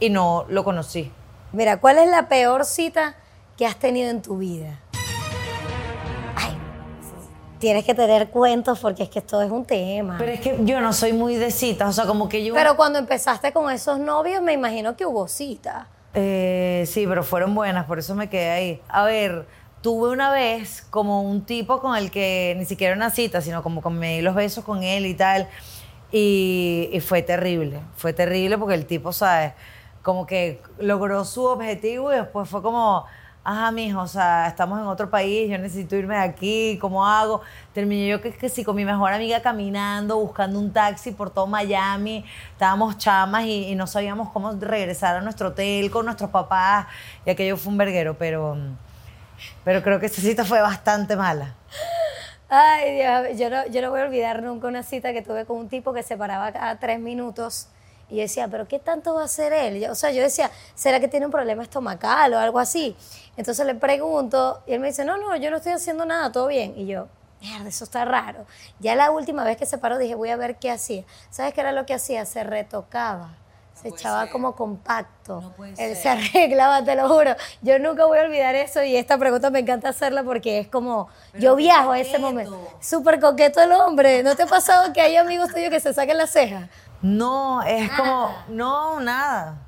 [0.00, 1.12] Y no lo conocí.
[1.52, 3.16] Mira, ¿cuál es la peor cita
[3.58, 4.80] que has tenido en tu vida?
[7.62, 10.16] Tienes que tener cuentos porque es que esto es un tema.
[10.18, 11.90] Pero es que yo no soy muy de citas.
[11.90, 12.54] O sea, como que yo.
[12.54, 15.86] Pero cuando empezaste con esos novios, me imagino que hubo cita.
[16.12, 18.82] Eh, sí, pero fueron buenas, por eso me quedé ahí.
[18.88, 19.46] A ver,
[19.80, 23.80] tuve una vez como un tipo con el que ni siquiera una cita, sino como
[23.80, 25.46] que me di los besos con él y tal.
[26.10, 27.78] Y, y fue terrible.
[27.94, 29.52] Fue terrible porque el tipo, ¿sabes?
[30.02, 33.06] Como que logró su objetivo y después fue como,
[33.44, 37.42] ajá, mijo, o sea, estamos en otro país, yo necesito irme de aquí, ¿cómo hago?
[37.72, 41.46] Terminé yo que, que sí, con mi mejor amiga caminando, buscando un taxi por todo
[41.46, 46.86] Miami, estábamos chamas y, y no sabíamos cómo regresar a nuestro hotel con nuestros papás,
[47.26, 48.56] y aquello fue un verguero, pero,
[49.64, 51.54] pero creo que esa cita fue bastante mala.
[52.48, 55.56] Ay, Dios, yo no, yo no voy a olvidar nunca una cita que tuve con
[55.56, 57.68] un tipo que se paraba cada tres minutos
[58.12, 59.80] y yo decía, ¿pero qué tanto va a hacer él?
[59.80, 62.94] Yo- o sea, yo decía, ¿será que tiene un problema estomacal o algo así?
[63.36, 66.46] Entonces le pregunto y él me dice, no, no, yo no estoy haciendo nada, todo
[66.48, 66.74] bien.
[66.76, 67.08] Y yo,
[67.40, 68.44] mierda, eso está raro.
[68.80, 71.04] Ya la última vez que se paró dije, voy a ver qué hacía.
[71.30, 72.24] ¿Sabes qué era lo que hacía?
[72.26, 73.30] Se retocaba.
[73.74, 75.40] Se echaba como compacto.
[75.40, 75.96] No puede Él ser.
[75.96, 77.34] se arreglaba, te lo juro.
[77.62, 81.08] Yo nunca voy a olvidar eso y esta pregunta me encanta hacerla porque es como,
[81.38, 82.26] yo qué viajo a ese coqueto.
[82.28, 82.68] momento.
[82.80, 84.22] Súper coqueto el hombre.
[84.22, 86.68] ¿No te ha pasado que hay amigos tuyos que se saquen las cejas?
[87.02, 89.58] No, es como, no, nada.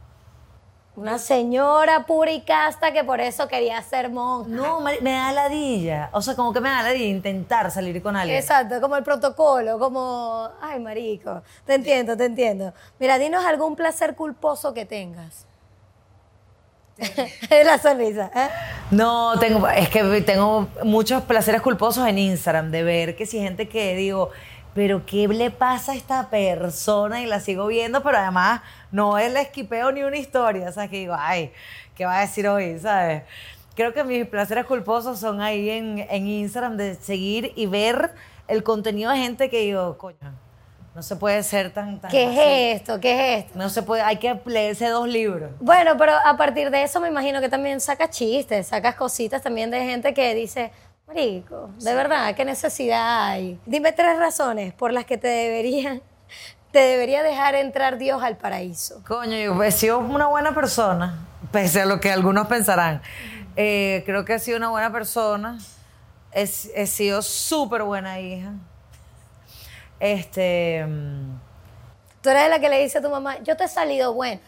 [0.97, 4.49] Una señora pura y casta que por eso quería ser monja.
[4.49, 6.09] No, me da ladilla.
[6.12, 8.38] O sea, como que me da ladilla intentar salir con alguien.
[8.38, 12.73] Exacto, como el protocolo, como, ay, marico, te entiendo, te entiendo.
[13.01, 15.47] Mira, dinos algún placer culposo que tengas.
[17.51, 18.49] La sonrisa, ¿eh?
[18.92, 23.68] No, tengo, es que tengo muchos placeres culposos en Instagram de ver que si gente
[23.68, 24.31] que digo,
[24.74, 27.22] pero ¿qué le pasa a esta persona?
[27.22, 28.60] Y la sigo viendo, pero además
[28.90, 30.68] no es la esquipeo ni una historia.
[30.68, 31.52] O sea, que digo, ay,
[31.94, 32.78] ¿qué va a decir hoy?
[32.78, 33.22] ¿Sabes?
[33.74, 38.12] Creo que mis placeres culposos son ahí en, en Instagram de seguir y ver
[38.48, 40.34] el contenido de gente que digo, coño,
[40.94, 42.00] no se puede ser tan...
[42.00, 43.00] tan ¿Qué es esto?
[43.00, 43.58] ¿Qué es esto?
[43.58, 45.50] No se puede, hay que leerse dos libros.
[45.60, 49.72] Bueno, pero a partir de eso me imagino que también sacas chistes, sacas cositas también
[49.72, 50.70] de gente que dice,
[51.06, 53.58] marico, de verdad, ¿qué necesidad hay?
[53.66, 56.02] Dime tres razones por las que te deberían,
[56.72, 59.02] te debería dejar entrar Dios al paraíso.
[59.06, 63.02] Coño, yo he sido una buena persona, pese a lo que algunos pensarán.
[63.56, 65.58] Eh, creo que he sido una buena persona.
[66.32, 68.52] He, he sido súper buena hija.
[70.00, 71.38] Este, mm,
[72.20, 74.40] Tú eres la que le dice a tu mamá, yo te he salido buena.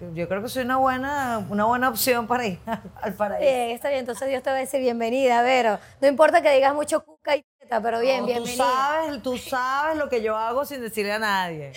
[0.00, 2.58] Yo creo que soy una buena, una buena opción para ir
[3.00, 3.40] al paraíso.
[3.48, 5.78] Bien, está bien, entonces Dios te va a decir bienvenida, Vero.
[6.00, 8.64] No importa que digas mucho cuca y teta, pero bien, No, tú bienvenida.
[8.64, 11.72] sabes, tú sabes lo que yo hago sin decirle a nadie.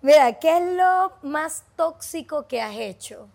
[0.00, 3.28] Mira, ¿qué es lo más tóxico que has hecho?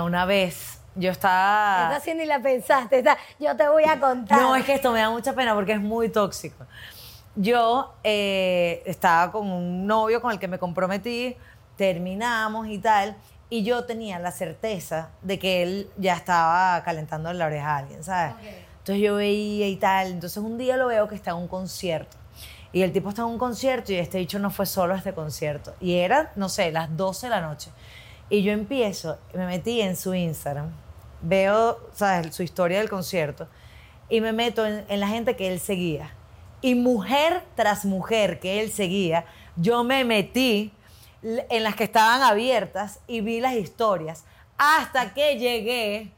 [0.00, 2.00] Una vez yo Esta estaba...
[2.00, 3.02] sí ni la pensaste,
[3.40, 4.40] yo te voy a contar.
[4.40, 6.66] No, es que esto me da mucha pena porque es muy tóxico.
[7.34, 11.36] Yo eh, estaba con un novio con el que me comprometí,
[11.78, 13.16] terminamos y tal,
[13.48, 18.04] y yo tenía la certeza de que él ya estaba calentando la oreja a alguien,
[18.04, 18.34] ¿sabes?
[18.78, 22.16] Entonces yo veía y tal, entonces un día lo veo que está en un concierto.
[22.72, 25.14] Y el tipo está en un concierto y este dicho no fue solo a este
[25.14, 25.74] concierto.
[25.80, 27.70] Y era, no sé, las 12 de la noche.
[28.28, 30.70] Y yo empiezo, me metí en su Instagram,
[31.22, 32.34] veo, ¿sabes?
[32.34, 33.48] Su historia del concierto
[34.10, 36.10] y me meto en, en la gente que él seguía.
[36.60, 39.24] Y mujer tras mujer que él seguía,
[39.56, 40.72] yo me metí
[41.22, 44.24] en las que estaban abiertas y vi las historias
[44.56, 46.10] hasta que llegué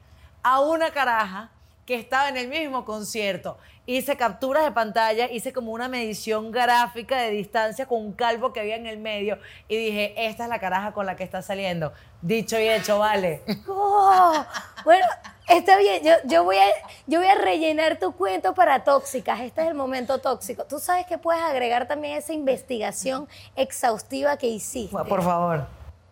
[0.42, 1.50] a una caraja
[1.86, 3.58] que estaba en el mismo concierto.
[3.84, 8.60] Hice capturas de pantalla, hice como una medición gráfica de distancia con un calvo que
[8.60, 11.92] había en el medio y dije, esta es la caraja con la que está saliendo.
[12.22, 13.42] Dicho y hecho, vale.
[13.68, 14.46] Oh,
[14.84, 15.06] bueno,
[15.50, 16.02] está bien.
[16.02, 16.66] Yo, yo, voy a,
[17.06, 19.40] yo voy a rellenar tu cuento para tóxicas.
[19.40, 20.64] Este es el momento tóxico.
[20.64, 24.96] Tú sabes que puedes agregar también esa investigación exhaustiva que hiciste.
[24.96, 25.66] Por favor.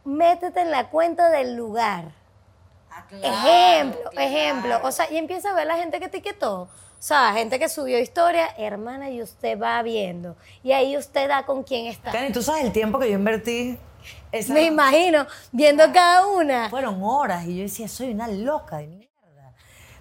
[0.04, 2.12] Métete en la cuenta del lugar.
[3.10, 4.80] ejemplo, ejemplo.
[4.82, 6.62] O sea, y empieza a ver la gente que te etiquetó.
[6.62, 10.36] O sea, gente que subió historia, hermana, y usted va viendo.
[10.64, 12.10] Y ahí usted da con quién está.
[12.10, 13.78] Cani, ¿tú sabes el tiempo que yo invertí?
[14.32, 16.68] Esa Me imagino, viendo cada una.
[16.68, 19.08] Fueron horas y yo decía, soy una loca de mierda.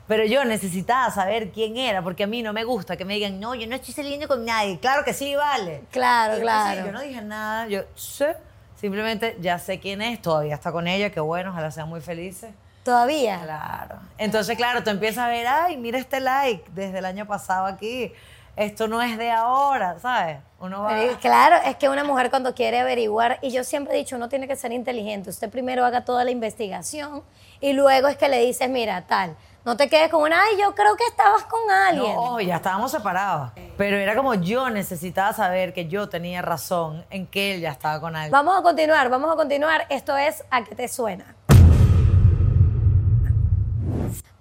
[0.08, 3.40] Pero yo necesitaba saber quién era, porque a mí no me gusta que me digan,
[3.40, 4.80] no, yo no estoy saliendo con nadie.
[4.80, 5.84] Claro que sí, vale.
[5.92, 6.86] Claro, Entonces, claro.
[6.86, 8.38] Yo no dije nada, yo sé,
[8.80, 12.52] simplemente ya sé quién es, todavía está con ella, qué bueno, ojalá sean muy felices.
[12.84, 13.42] Todavía.
[13.44, 13.96] Claro.
[14.18, 18.14] Entonces, claro, tú empiezas a ver, ay, mira este like desde el año pasado aquí.
[18.56, 20.38] Esto no es de ahora, ¿sabes?
[20.60, 20.90] Uno va.
[20.90, 24.30] Pero, Claro, es que una mujer cuando quiere averiguar, y yo siempre he dicho, uno
[24.30, 25.30] tiene que ser inteligente.
[25.30, 27.24] Usted primero haga toda la investigación
[27.60, 29.36] y luego es que le dices, mira, tal.
[29.68, 32.16] No te quedes con una, ay, yo creo que estabas con alguien.
[32.16, 33.52] No, ya estábamos separados.
[33.76, 38.00] Pero era como yo necesitaba saber que yo tenía razón en que él ya estaba
[38.00, 38.32] con alguien.
[38.32, 39.86] Vamos a continuar, vamos a continuar.
[39.90, 41.36] Esto es ¿A qué te suena?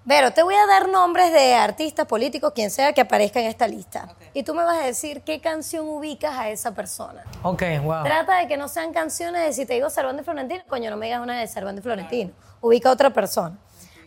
[0.06, 3.66] Pero te voy a dar nombres de artistas, políticos, quien sea que aparezca en esta
[3.66, 4.14] lista.
[4.32, 7.24] Y tú me vas a decir qué canción ubicas a esa persona.
[7.42, 8.04] Ok, wow.
[8.04, 10.96] Trata de que no sean canciones de si te digo Servando y Florentino, coño, no
[10.96, 12.30] me digas una de Servando y Florentino.
[12.60, 13.58] Ubica a otra persona.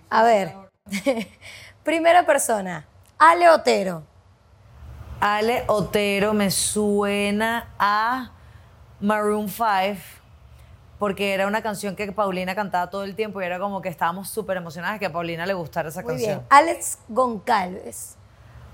[0.09, 0.68] A ver.
[1.83, 2.85] Primera persona,
[3.17, 4.03] Ale Otero.
[5.19, 8.31] Ale Otero me suena a
[8.99, 9.65] Maroon 5
[10.97, 14.29] porque era una canción que Paulina cantaba todo el tiempo y era como que estábamos
[14.29, 16.39] súper emocionadas que a Paulina le gustara esa Muy canción.
[16.39, 16.47] bien.
[16.49, 18.15] Alex Goncalves.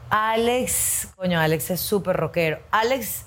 [0.10, 2.60] Alex, coño, Alex es súper rockero.
[2.71, 3.25] Alex,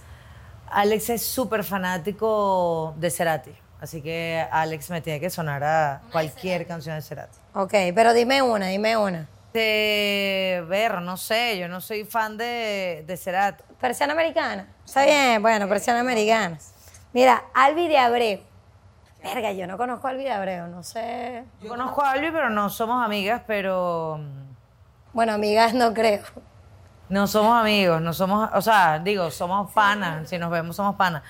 [0.71, 3.53] Alex es súper fanático de Cerati.
[3.81, 7.39] Así que Alex me tiene que sonar a cualquier canción de Cerati.
[7.55, 9.29] Ok, pero dime una, dime una.
[9.53, 13.63] De ver, no sé, yo no soy fan de, de Cerati.
[13.81, 14.67] Persiana americana.
[14.85, 16.59] Está bien, bueno, persiana americana.
[17.13, 18.41] Mira, Albi de Abreu.
[19.23, 21.45] Verga, yo no conozco a Albi de Abreu, no sé.
[21.63, 24.21] Yo conozco a Albi, pero no somos amigas, pero
[25.13, 26.23] Bueno, amigas no creo.
[27.09, 31.23] no somos amigos, no somos, o sea, digo, somos panas, si nos vemos somos panas.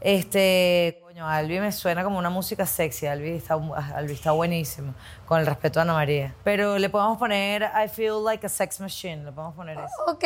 [0.00, 3.54] Este, coño, Albi me suena como una música sexy, Albi está,
[3.94, 4.94] Albi está buenísimo,
[5.26, 6.34] con el respeto a Ana María.
[6.42, 9.94] Pero le podemos poner I feel like a sex machine, le podemos poner eso.
[10.08, 10.24] Ok,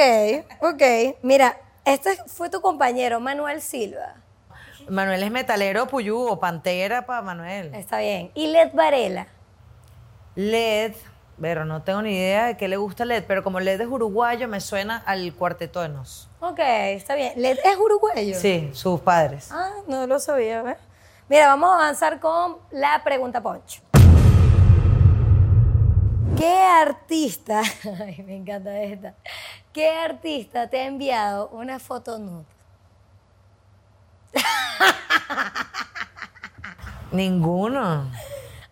[0.63, 1.19] ok.
[1.21, 4.15] Mira, este fue tu compañero, Manuel Silva.
[4.89, 7.75] Manuel es metalero, Puyú o Pantera para Manuel.
[7.75, 8.31] Está bien.
[8.35, 9.27] Y Led Varela.
[10.37, 10.95] Led,
[11.39, 14.49] pero no tengo ni idea de qué le gusta Led, pero como Led es uruguayo,
[14.49, 16.28] me suena al cuarteto de Nos.
[16.41, 17.33] Ok, está bien.
[17.37, 18.35] ¿Led es uruguayo?
[18.39, 19.51] Sí, sus padres.
[19.51, 20.77] Ah, no lo sabía, ¿ves?
[21.29, 23.83] Mira, vamos a avanzar con la pregunta Poncho.
[26.37, 27.63] ¿Qué artista,
[28.01, 29.15] ay, me encanta esta,
[29.73, 32.45] qué artista te ha enviado una foto nude?
[37.11, 38.09] Ninguno.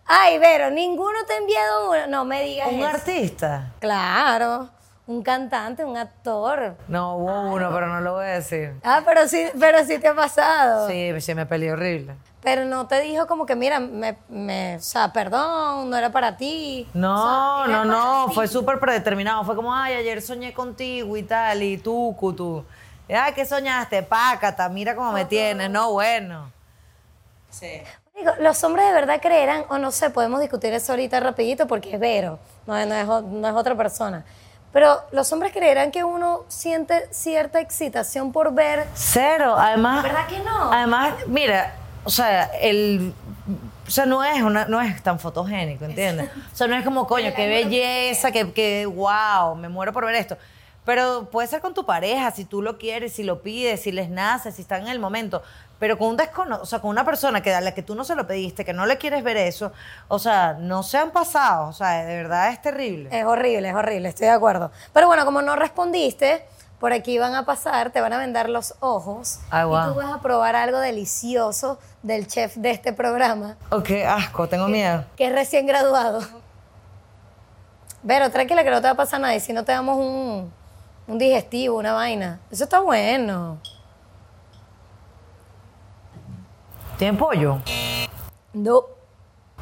[0.05, 2.07] Ay, Vero, ninguno te ha enviado una.
[2.07, 2.87] No me digas ¿Un eso.
[2.87, 3.73] artista?
[3.79, 4.69] Claro,
[5.07, 6.75] un cantante, un actor.
[6.87, 8.73] No, hubo uno, pero no lo voy a decir.
[8.83, 10.87] Ah, pero sí, pero sí te ha pasado.
[10.89, 12.15] Sí, sí me peleé horrible.
[12.41, 16.37] Pero no te dijo como que, mira, me, me, o sea, perdón, no era para
[16.37, 16.87] ti.
[16.93, 19.43] No, O sea, no, no, fue súper predeterminado.
[19.43, 22.63] Fue como, ay, ayer soñé contigo y tal, y tú, tú.
[23.09, 24.03] Ay, ¿qué soñaste?
[24.03, 25.69] Pácata, mira cómo me tienes.
[25.69, 26.51] No, bueno.
[27.49, 27.81] Sí.
[28.15, 31.93] Digo, los hombres de verdad creerán, o no sé, podemos discutir eso ahorita rapidito porque
[31.93, 34.25] es Vero, no, es- no es, no es otra persona.
[34.77, 38.85] Pero los hombres creerán que uno siente cierta excitación por ver.
[38.93, 40.03] Cero, además.
[40.03, 40.71] ¿Verdad que no?
[40.71, 43.11] Además, mira, o sea, el.
[43.87, 46.29] O sea, no es, una, no es tan fotogénico, ¿entiendes?
[46.53, 50.13] O sea, no es como, coño, qué belleza, que, que wow, me muero por ver
[50.13, 50.37] esto.
[50.85, 54.11] Pero puede ser con tu pareja, si tú lo quieres, si lo pides, si les
[54.11, 55.41] nace, si están en el momento.
[55.79, 58.03] Pero con un descono o sea, con una persona que a la que tú no
[58.03, 59.71] se lo pediste, que no le quieres ver eso,
[60.07, 63.09] o sea, no se han pasado, o sea, de verdad es terrible.
[63.17, 64.71] Es horrible, es horrible, estoy de acuerdo.
[64.93, 66.43] Pero bueno, como no respondiste,
[66.79, 69.93] por aquí van a pasar, te van a vendar los ojos Ay, y guau.
[69.93, 75.03] tú vas a probar algo delicioso del chef de este programa, Ok, asco, tengo miedo.
[75.15, 76.21] que es recién graduado.
[78.05, 80.51] Pero tranquila que no te va a pasar nada y si no te damos un,
[81.07, 82.39] un digestivo, una vaina.
[82.51, 83.57] Eso está bueno.
[86.97, 87.59] ¿Tiene pollo?
[88.53, 88.81] No.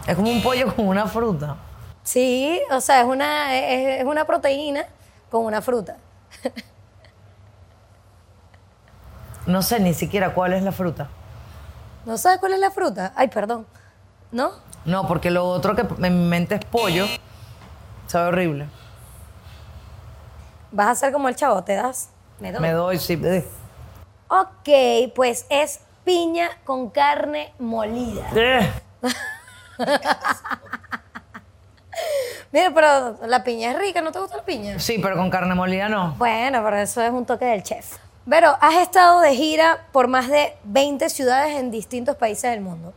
[0.08, 1.58] Es como un pollo con una fruta.
[2.04, 4.86] Sí, o sea, es una, es, es una proteína
[5.30, 5.98] con una fruta.
[9.46, 11.08] No sé ni siquiera cuál es la fruta.
[12.06, 13.14] ¿No sabes cuál es la fruta?
[13.16, 13.68] Ay, perdón.
[14.32, 14.54] ¿No?
[14.86, 17.06] No, porque lo otro que en mi mente es pollo.
[18.08, 18.68] Sabe horrible.
[20.72, 22.10] Vas a ser como el chavo, ¿te das?
[22.40, 22.62] Me doy.
[22.62, 23.22] Me doy, sí.
[24.28, 28.30] Ok, pues es piña con carne molida.
[28.36, 28.72] Eh.
[32.52, 34.80] Mira, pero la piña es rica, ¿no te gusta la piña?
[34.80, 36.16] Sí, pero con carne molida no.
[36.18, 37.98] Bueno, pero eso es un toque del chef.
[38.30, 42.94] Pero has estado de gira por más de 20 ciudades en distintos países del mundo.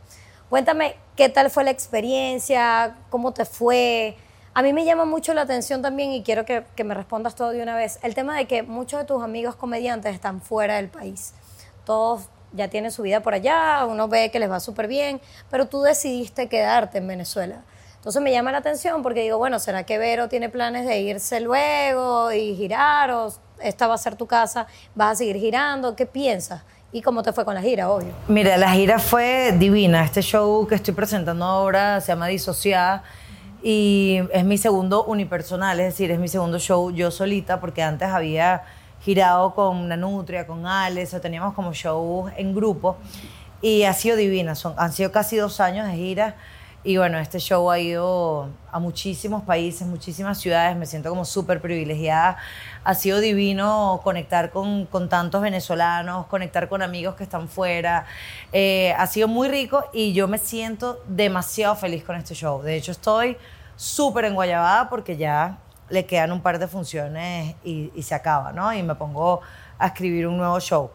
[0.49, 4.15] Cuéntame qué tal fue la experiencia, cómo te fue.
[4.53, 7.51] A mí me llama mucho la atención también, y quiero que, que me respondas todo
[7.51, 10.89] de una vez, el tema de que muchos de tus amigos comediantes están fuera del
[10.89, 11.33] país.
[11.85, 15.67] Todos ya tienen su vida por allá, uno ve que les va súper bien, pero
[15.67, 17.61] tú decidiste quedarte en Venezuela.
[17.95, 21.41] Entonces me llama la atención porque digo, bueno, ¿será que Vero tiene planes de irse
[21.41, 23.11] luego y girar?
[23.11, 24.67] ¿O esta va a ser tu casa?
[24.95, 25.95] ¿Vas a seguir girando?
[25.95, 26.63] ¿Qué piensas?
[26.93, 28.13] ¿Y cómo te fue con la gira, obvio?
[28.29, 30.05] Mira, la gira fue divina.
[30.05, 33.03] Este show que estoy presentando ahora se llama Disociada
[33.61, 38.07] y es mi segundo unipersonal, es decir, es mi segundo show yo solita porque antes
[38.07, 38.63] había
[39.01, 42.97] girado con Nanutria, con Alex, o teníamos como shows en grupo
[43.61, 44.55] y ha sido divina.
[44.55, 46.35] Son, han sido casi dos años de gira
[46.81, 51.59] y bueno, este show ha ido a muchísimos países, muchísimas ciudades, me siento como súper
[51.59, 52.37] privilegiada.
[52.85, 58.05] Ha sido divino conectar con, con tantos venezolanos, conectar con amigos que están fuera.
[58.53, 62.61] Eh, ha sido muy rico y yo me siento demasiado feliz con este show.
[62.61, 63.35] De hecho, estoy
[63.75, 65.57] súper enguayabada porque ya
[65.89, 68.73] le quedan un par de funciones y, se acaba, ¿no?
[68.73, 69.41] Y me pongo
[69.77, 70.91] a escribir un nuevo show.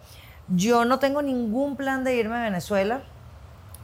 [0.48, 3.00] Yo no tengo ningún plan de irme a Venezuela.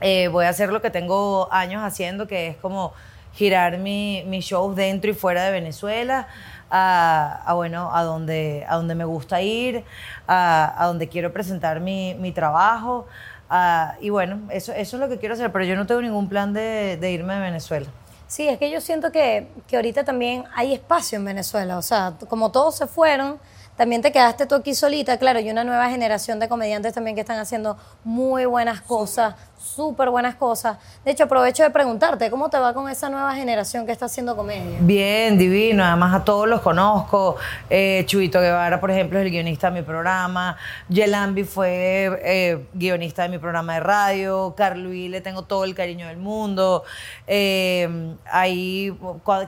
[0.01, 2.92] Eh, voy a hacer lo que tengo años haciendo, que es como
[3.33, 6.27] girar mi, mis shows dentro y fuera de Venezuela,
[6.70, 9.85] a, a, bueno, a donde, a donde me gusta ir,
[10.27, 13.07] a, a donde quiero presentar mi, mi trabajo.
[13.49, 16.29] a- y bueno, eso, eso es lo que quiero hacer, pero yo no tengo ningún
[16.29, 17.87] plan de, de irme de Venezuela.
[18.31, 21.77] Sí, es que yo siento que, que ahorita también hay espacio en Venezuela.
[21.79, 23.40] O sea, como todos se fueron,
[23.77, 25.19] también te quedaste tú aquí solita.
[25.19, 30.11] Claro, y una nueva generación de comediantes también que están haciendo muy buenas cosas, súper
[30.11, 30.79] buenas cosas.
[31.05, 34.35] De hecho, aprovecho de preguntarte, ¿cómo te va con esa nueva generación que está haciendo
[34.35, 34.79] comedia?
[34.81, 35.85] Bien, divino.
[35.85, 37.37] Además, a todos los conozco.
[37.68, 40.57] Eh, Chuito Guevara, por ejemplo, es el guionista de mi programa.
[40.88, 44.55] Yelambi fue eh, guionista de mi programa de radio.
[44.57, 46.85] Carluí, le tengo todo el cariño del mundo.
[47.27, 48.96] Eh, ahí,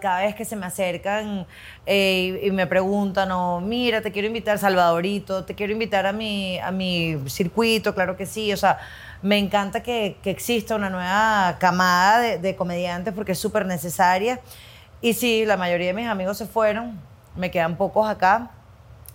[0.01, 1.47] cada vez que se me acercan
[1.87, 6.13] eh, y, y me preguntan, o mira, te quiero invitar, Salvadorito, te quiero invitar a
[6.13, 8.53] mi, a mi circuito, claro que sí.
[8.53, 8.79] O sea,
[9.23, 14.41] me encanta que, que exista una nueva camada de, de comediantes porque es súper necesaria.
[15.01, 17.01] Y sí, la mayoría de mis amigos se fueron,
[17.37, 18.51] me quedan pocos acá.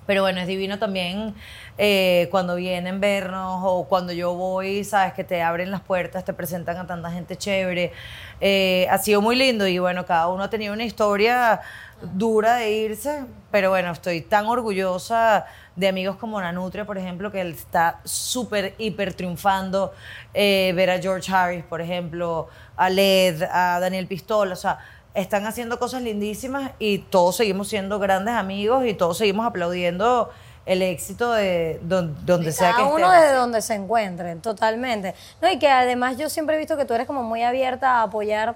[0.06, 1.36] Pero bueno, es divino también
[1.78, 6.34] eh, cuando vienen vernos o cuando yo voy, sabes, que te abren las puertas, te
[6.34, 7.92] presentan a tanta gente chévere.
[8.42, 11.62] Eh, ha sido muy lindo y bueno, cada uno ha tenido una historia
[12.02, 17.42] dura de irse, pero bueno, estoy tan orgullosa de amigos como Nanutria, por ejemplo, que
[17.42, 19.94] él está súper, hiper triunfando.
[20.34, 24.80] Eh, ver a George Harris, por ejemplo, a Led, a Daniel Pistola, o sea,
[25.14, 30.30] están haciendo cosas lindísimas y todos seguimos siendo grandes amigos y todos seguimos aplaudiendo
[30.68, 35.16] el éxito de don- donde sea que Cada uno desde donde se encuentren, totalmente.
[35.42, 38.04] No, y que además yo siempre he visto que tú eres como muy abierta a
[38.04, 38.56] apoyar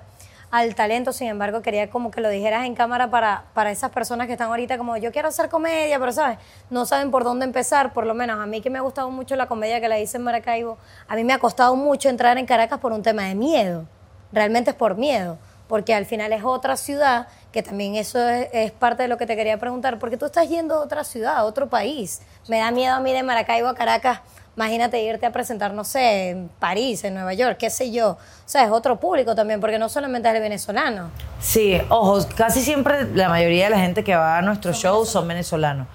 [0.52, 4.28] al talento, sin embargo quería como que lo dijeras en cámara para, para esas personas
[4.28, 6.38] que están ahorita como yo quiero hacer comedia, pero sabes,
[6.70, 9.38] no saben por dónde empezar, por lo menos a mí que me ha gustado mucho
[9.38, 12.46] la comedia que la hice en Maracaibo, a mí me ha costado mucho entrar en
[12.46, 13.86] Caracas por un tema de miedo,
[14.34, 15.38] realmente es por miedo,
[15.70, 19.26] porque al final es otra ciudad, que también eso es, es parte de lo que
[19.26, 22.72] te quería preguntar, porque tú estás yendo a otra ciudad, a otro país, me da
[22.72, 24.22] miedo a mí de Maracaibo a Caracas,
[24.58, 28.12] Imagínate irte a presentar, no sé, en París, en Nueva York, qué sé yo.
[28.12, 31.10] O sea, es otro público también, porque no solamente es el venezolano.
[31.40, 35.28] Sí, ojo, casi siempre la mayoría de la gente que va a nuestros shows son
[35.28, 35.88] venezolanos.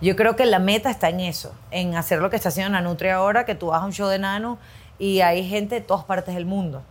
[0.00, 3.16] Yo creo que la meta está en eso, en hacer lo que está haciendo Nanutria
[3.16, 4.58] ahora, que tú vas a un show de Nanu
[4.98, 6.82] y hay gente de todas partes del mundo.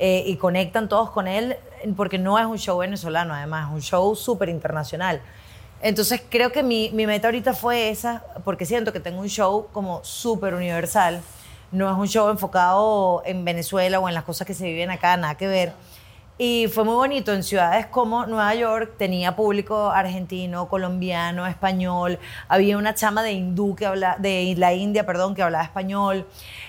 [0.00, 1.56] Eh, y conectan todos con él,
[1.96, 5.20] porque no es un show venezolano, además, es un show súper internacional.
[5.80, 9.68] Entonces creo que mi, mi meta ahorita fue esa, porque siento que tengo un show
[9.72, 11.22] como súper universal.
[11.70, 15.16] No es un show enfocado en Venezuela o en las cosas que se viven acá,
[15.16, 15.72] nada que ver.
[16.40, 22.16] Y fue muy bonito en ciudades como Nueva York, tenía público argentino, colombiano, español.
[22.46, 26.28] Había una chama de hindú que habla, de la India, perdón, que hablaba español.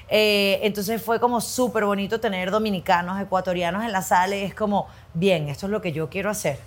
[0.09, 4.87] Eh, entonces fue como súper bonito tener dominicanos, ecuatorianos en la sala y es como,
[5.13, 6.59] bien, esto es lo que yo quiero hacer.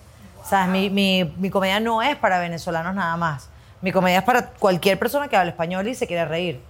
[0.44, 0.68] ¿Sabes?
[0.68, 3.48] Mi, mi, mi comedia no es para venezolanos nada más.
[3.80, 6.60] Mi comedia es para cualquier persona que hable español y se quiera reír.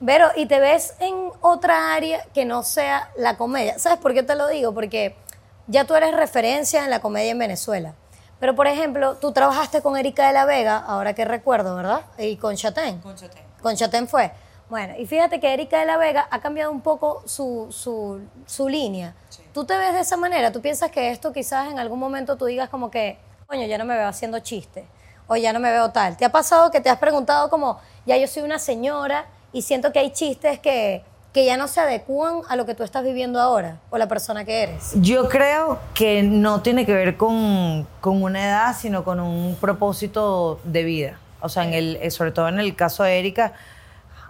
[0.00, 3.78] Vero, ¿y te ves en otra área que no sea la comedia?
[3.78, 4.72] ¿Sabes por qué te lo digo?
[4.72, 5.16] Porque
[5.66, 7.94] ya tú eres referencia en la comedia en Venezuela.
[8.38, 12.02] Pero, por ejemplo, tú trabajaste con Erika de la Vega, ahora que recuerdo, ¿verdad?
[12.18, 13.00] Y con Chatén.
[13.00, 13.42] Con Chatén.
[13.60, 14.30] Con Chatén fue.
[14.70, 18.68] Bueno, y fíjate que Erika de la Vega ha cambiado un poco su, su, su
[18.68, 19.14] línea.
[19.58, 20.52] ¿Tú te ves de esa manera?
[20.52, 23.18] ¿Tú piensas que esto quizás en algún momento tú digas como que,
[23.48, 24.84] coño, ya no me veo haciendo chistes?
[25.26, 26.16] O ya no me veo tal.
[26.16, 29.90] ¿Te ha pasado que te has preguntado como, ya yo soy una señora y siento
[29.90, 33.40] que hay chistes que, que ya no se adecúan a lo que tú estás viviendo
[33.40, 34.92] ahora o la persona que eres?
[34.94, 40.60] Yo creo que no tiene que ver con, con una edad, sino con un propósito
[40.62, 41.18] de vida.
[41.40, 43.54] O sea, en el, eh, sobre todo en el caso de Erika,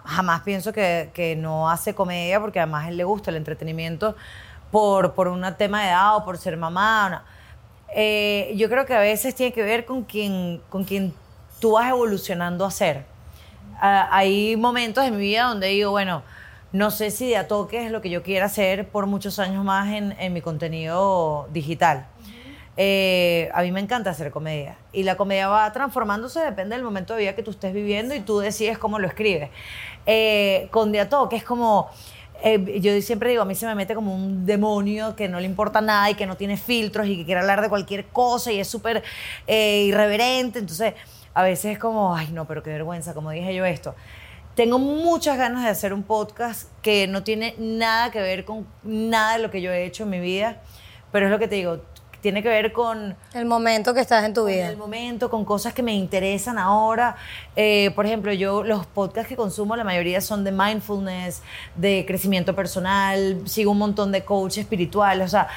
[0.05, 4.15] jamás pienso que, que no hace comedia porque además a él le gusta el entretenimiento
[4.71, 7.09] por, por un tema de edad o por ser mamá.
[7.09, 7.39] no.
[7.95, 11.13] Eh, yo creo que a veces tiene que ver con quien, con quien
[11.59, 13.05] tú vas evolucionando a ser.
[13.81, 16.21] Ah, hay momentos en mi vida donde digo, bueno,
[16.71, 19.63] no sé si de a toque es lo que yo quiera hacer por muchos años
[19.63, 22.05] más en, en mi contenido digital.
[22.81, 27.13] Eh, a mí me encanta hacer comedia y la comedia va transformándose, depende del momento
[27.13, 29.49] de vida que tú estés viviendo y tú decides cómo lo escribes.
[30.05, 31.89] Eh, con de a toque es como,
[32.43, 35.45] eh, yo siempre digo, a mí se me mete como un demonio que no le
[35.45, 38.59] importa nada y que no tiene filtros y que quiere hablar de cualquier cosa y
[38.59, 39.03] es súper
[39.47, 40.93] eh, irreverente, entonces
[41.33, 43.95] a veces es como, ay no, pero qué vergüenza, como dije yo esto.
[44.55, 49.37] Tengo muchas ganas de hacer un podcast que no tiene nada que ver con nada
[49.37, 50.61] de lo que yo he hecho en mi vida,
[51.11, 51.81] pero es lo que te digo,
[52.21, 54.69] tiene que ver con El momento que estás en tu vida.
[54.69, 57.15] el momento, con cosas que me interesan ahora.
[57.55, 61.41] Eh, por ejemplo, yo los podcasts que consumo, la mayoría son de mindfulness,
[61.75, 65.47] de crecimiento personal, sigo un montón de coaches espirituales, o sea,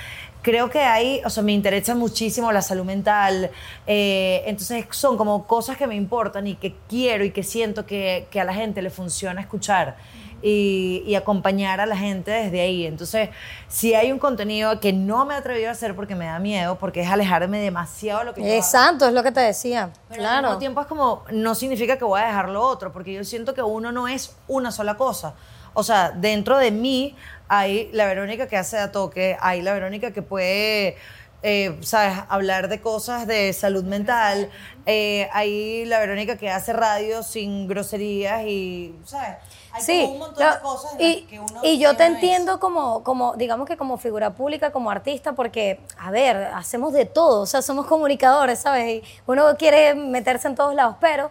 [0.43, 3.51] creo que ahí, o sea, me interesa muchísimo la salud mental,
[3.87, 8.26] eh, entonces son como cosas que me importan y que quiero y que siento que,
[8.30, 9.97] que a la gente le funciona escuchar.
[10.43, 12.84] Y, y acompañar a la gente desde ahí.
[12.84, 13.28] Entonces,
[13.68, 16.78] si hay un contenido que no me he atrevido a hacer porque me da miedo,
[16.78, 18.57] porque es alejarme demasiado de lo que yo hago.
[18.57, 19.90] Exacto, es lo que te decía.
[20.09, 20.49] Pero al claro.
[20.49, 23.55] mismo tiempo es como, no significa que voy a dejar lo otro, porque yo siento
[23.55, 25.34] que uno no es una sola cosa.
[25.74, 27.16] O sea, dentro de mí
[27.49, 30.97] hay la Verónica que hace a toque, hay la Verónica que puede
[31.43, 32.18] eh, ¿sabes?
[32.28, 34.51] Hablar de cosas de salud mental.
[34.86, 39.38] Eh, hay la Verónica que hace radio sin groserías y, ¿sabes?
[39.72, 42.05] Hay sí, como un montón de cosas en y, las que uno y yo te
[42.05, 42.14] eso.
[42.14, 47.07] entiendo como, como, digamos que como figura pública, como artista, porque, a ver, hacemos de
[47.07, 48.86] todo, o sea, somos comunicadores, ¿sabes?
[48.86, 51.30] Y uno quiere meterse en todos lados, pero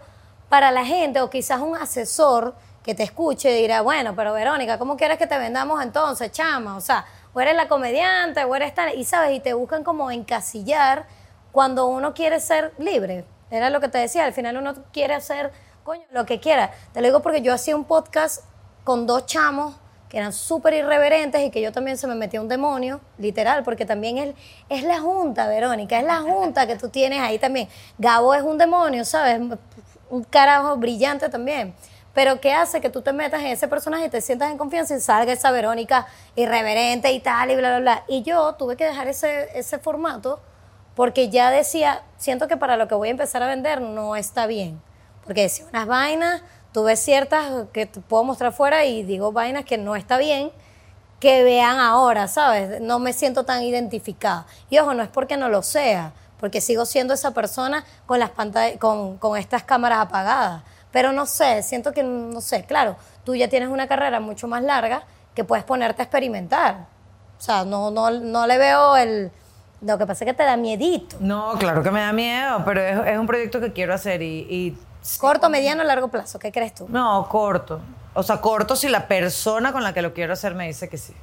[0.49, 2.53] para la gente o quizás un asesor
[2.83, 6.75] que te escuche dirá, bueno, pero Verónica, ¿cómo quieres que te vendamos entonces, chama?
[6.75, 10.11] O sea, o eres la comediante, o eres tal, y sabes, y te buscan como
[10.11, 11.05] encasillar
[11.51, 13.25] cuando uno quiere ser libre.
[13.49, 15.51] Era lo que te decía, al final uno quiere hacer,
[15.83, 16.71] coño, lo que quiera.
[16.93, 18.43] Te lo digo porque yo hacía un podcast
[18.83, 19.75] con dos chamos
[20.11, 23.85] que eran súper irreverentes y que yo también se me metía un demonio, literal, porque
[23.85, 24.35] también es,
[24.67, 27.69] es la junta, Verónica, es la junta que tú tienes ahí también.
[27.97, 29.39] Gabo es un demonio, ¿sabes?
[30.09, 31.73] Un carajo brillante también.
[32.13, 34.95] Pero ¿qué hace que tú te metas en ese personaje y te sientas en confianza
[34.95, 38.03] y salga esa Verónica irreverente y tal y bla, bla, bla?
[38.07, 40.39] Y yo tuve que dejar ese, ese formato
[40.95, 44.45] porque ya decía, siento que para lo que voy a empezar a vender no está
[44.45, 44.81] bien.
[45.23, 46.41] Porque decía unas vainas,
[46.73, 50.51] tú ves ciertas que te puedo mostrar fuera y digo vainas que no está bien,
[51.19, 52.81] que vean ahora, ¿sabes?
[52.81, 54.45] No me siento tan identificada.
[54.69, 58.31] Y ojo, no es porque no lo sea, porque sigo siendo esa persona con las
[58.79, 60.63] con, con estas cámaras apagadas.
[60.91, 64.61] Pero no sé, siento que, no sé, claro, tú ya tienes una carrera mucho más
[64.63, 66.85] larga que puedes ponerte a experimentar.
[67.39, 69.31] O sea, no, no, no le veo el...
[69.81, 71.15] Lo que pasa es que te da miedito.
[71.19, 74.45] No, claro que me da miedo, pero es, es un proyecto que quiero hacer y...
[74.49, 74.77] y
[75.19, 76.85] Corto, mediano, largo plazo, ¿qué crees tú?
[76.89, 77.79] no, corto.
[78.13, 80.97] O sea, corto si la persona con la que lo quiero hacer me dice que
[80.97, 81.13] sí.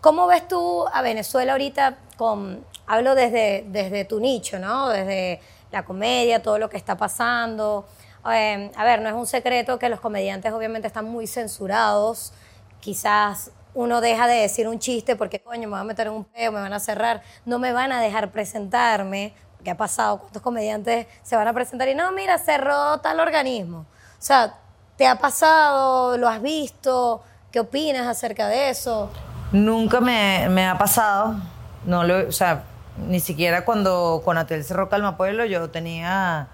[0.00, 4.88] ¿Cómo ves tú a Venezuela ahorita con, hablo desde, desde tu nicho, ¿no?
[4.90, 5.40] Desde
[5.72, 7.86] la comedia, todo lo que está pasando.
[8.30, 12.32] Eh, a ver, no es un secreto que los comediantes obviamente están muy censurados.
[12.80, 16.24] Quizás uno deja de decir un chiste porque, coño, me van a meter en un
[16.24, 19.34] peo, me van a cerrar, no me van a dejar presentarme.
[19.64, 20.18] ¿Qué ha pasado?
[20.20, 23.80] ¿Cuántos comediantes se van a presentar y no, mira, cerró tal organismo?
[23.80, 24.54] O sea,
[24.96, 26.16] ¿te ha pasado?
[26.16, 27.22] ¿Lo has visto?
[27.50, 29.10] ¿Qué opinas acerca de eso?
[29.50, 31.36] Nunca me, me ha pasado.
[31.84, 32.64] No lo, o sea,
[32.96, 36.48] ni siquiera cuando con Atel cerró Calma Pueblo yo tenía.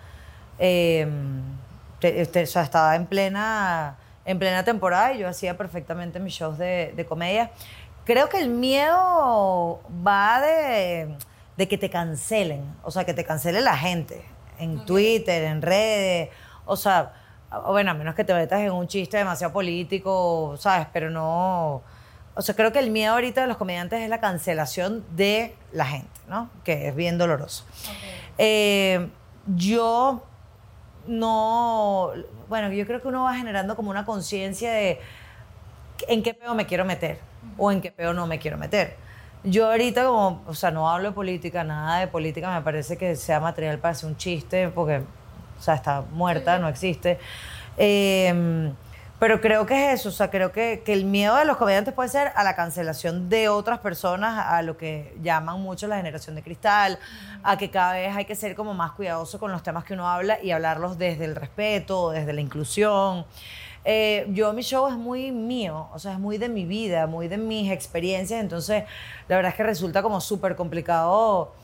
[0.58, 1.06] eh,
[2.00, 6.58] este, o sea, estaba en plena, en plena temporada y yo hacía perfectamente mis shows
[6.58, 7.50] de, de comedia.
[8.04, 11.16] Creo que el miedo va de,
[11.56, 14.24] de que te cancelen, o sea, que te cancele la gente
[14.58, 16.30] en Twitter, en redes,
[16.64, 17.12] o sea,
[17.66, 20.88] bueno, a menos que te metas en un chiste demasiado político, ¿sabes?
[20.92, 21.82] Pero no.
[22.34, 25.86] O sea, creo que el miedo ahorita de los comediantes es la cancelación de la
[25.86, 26.50] gente, ¿no?
[26.64, 27.64] Que es bien doloroso.
[28.36, 29.08] Eh,
[29.46, 30.24] yo
[31.06, 32.12] no.
[32.48, 35.00] Bueno, yo creo que uno va generando como una conciencia de
[36.08, 37.18] en qué peo me quiero meter
[37.58, 38.96] o en qué peo no me quiero meter.
[39.44, 43.14] Yo ahorita como, o sea, no hablo de política, nada de política, me parece que
[43.16, 44.98] sea material para hacer un chiste, porque,
[45.58, 47.18] o sea, está muerta, no existe.
[47.76, 48.72] Eh,
[49.18, 51.94] pero creo que es eso, o sea, creo que, que el miedo de los comediantes
[51.94, 56.36] puede ser a la cancelación de otras personas, a lo que llaman mucho la generación
[56.36, 56.98] de cristal,
[57.42, 60.08] a que cada vez hay que ser como más cuidadoso con los temas que uno
[60.08, 63.24] habla y hablarlos desde el respeto, desde la inclusión.
[63.84, 67.28] Eh, yo mi show es muy mío, o sea, es muy de mi vida, muy
[67.28, 68.84] de mis experiencias, entonces
[69.28, 71.54] la verdad es que resulta como súper complicado.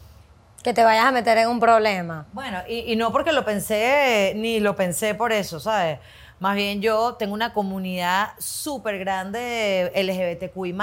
[0.62, 2.26] Que te vayas a meter en un problema.
[2.32, 5.98] Bueno, y, y no porque lo pensé, ni lo pensé por eso, ¿sabes?
[6.42, 10.74] Más bien yo tengo una comunidad súper grande LGBTQI+,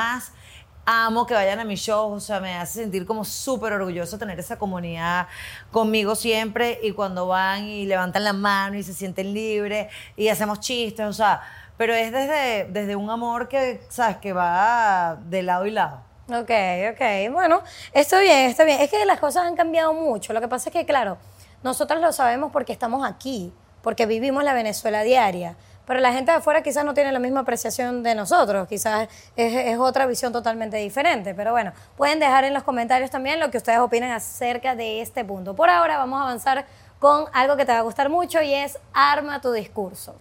[0.85, 4.39] amo que vayan a mis shows, o sea, me hace sentir como súper orgulloso tener
[4.39, 5.27] esa comunidad
[5.69, 10.61] conmigo siempre y cuando van y levantan la mano y se sienten libres y hacemos
[10.61, 11.41] chistes, o sea,
[11.75, 14.15] pero es desde, desde un amor que, ¿sabes?
[14.15, 16.01] Que va de lado y lado.
[16.29, 16.51] Ok,
[16.93, 17.33] ok.
[17.33, 18.79] Bueno, está bien, está bien.
[18.79, 20.31] Es que las cosas han cambiado mucho.
[20.31, 21.17] Lo que pasa es que, claro,
[21.63, 23.51] nosotros lo sabemos porque estamos aquí,
[23.81, 25.55] porque vivimos la Venezuela diaria.
[25.85, 29.53] Pero la gente de afuera quizás no tiene la misma apreciación de nosotros, quizás es,
[29.55, 31.33] es otra visión totalmente diferente.
[31.33, 35.25] Pero bueno, pueden dejar en los comentarios también lo que ustedes opinan acerca de este
[35.25, 35.55] punto.
[35.55, 36.65] Por ahora vamos a avanzar
[36.99, 40.15] con algo que te va a gustar mucho y es arma tu discurso.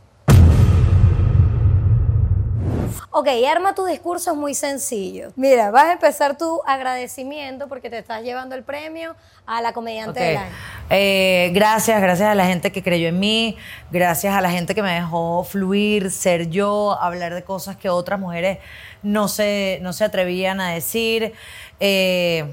[3.11, 5.33] Ok, arma tu discurso es muy sencillo.
[5.37, 9.17] Mira, vas a empezar tu agradecimiento porque te estás llevando el premio
[9.47, 10.53] a la comediante del año.
[10.91, 13.57] Eh, gracias, gracias a la gente que creyó en mí,
[13.91, 18.19] gracias a la gente que me dejó fluir, ser yo, hablar de cosas que otras
[18.21, 18.59] mujeres
[19.03, 21.33] no se, no se atrevían a decir.
[21.81, 22.45] Eh,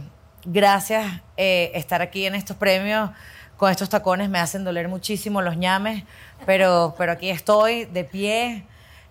[0.45, 3.09] gracias eh, estar aquí en estos premios.
[3.57, 6.03] Con estos tacones me hacen doler muchísimo los ñames,
[6.45, 8.65] pero, pero aquí estoy de pie.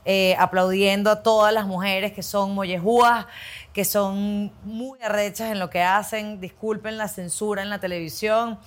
[0.05, 3.27] Eh, aplaudiendo a todas las mujeres que son mollejúas,
[3.73, 6.41] que son muy arrechas en lo que hacen.
[6.41, 8.59] Disculpen la censura en la televisión.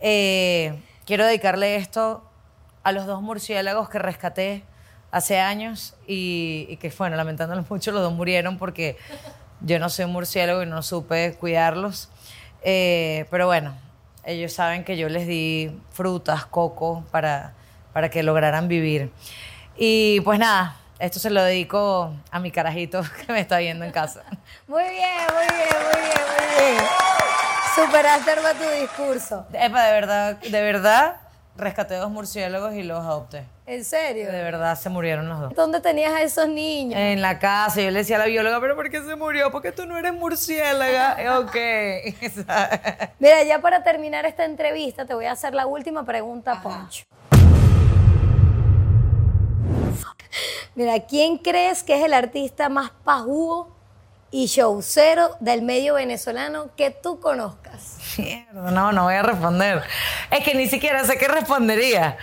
[0.00, 2.24] Eh, quiero dedicarle esto
[2.82, 4.64] a los dos murciélagos que rescaté
[5.10, 8.96] hace años y, que, bueno, lamentándolos mucho, los dos murieron porque
[9.60, 12.08] yo no soy un murciélago y no supe cuidarlos.
[12.62, 13.74] Eh, pero bueno,
[14.24, 17.54] ellos saben que yo les di frutas, coco, para,
[17.92, 19.12] para que lograran vivir.
[19.80, 23.92] Y pues nada, esto se lo dedico a mi carajito que me está viendo en
[23.92, 24.24] casa.
[24.66, 26.84] Muy bien, muy bien, muy bien, muy bien.
[27.76, 29.46] Superaste tu discurso.
[29.52, 31.16] Epa, de verdad, de verdad,
[31.56, 33.44] rescaté dos murciélagos y los adopté.
[33.66, 34.32] ¿En serio?
[34.32, 35.54] De verdad, se murieron los dos.
[35.54, 36.98] ¿Dónde tenías a esos niños?
[36.98, 39.52] En la casa, yo le decía a la bióloga, pero ¿por qué se murió?
[39.52, 41.38] Porque tú no eres murciélaga.
[41.38, 41.54] ok.
[43.20, 47.04] Mira, ya para terminar esta entrevista, te voy a hacer la última pregunta, Poncho.
[50.74, 53.74] Mira, ¿quién crees que es el artista más pajugo
[54.30, 57.98] y showcero del medio venezolano que tú conozcas?
[58.18, 59.82] Mierda, no, no voy a responder.
[60.30, 62.16] Es que ni siquiera sé qué respondería.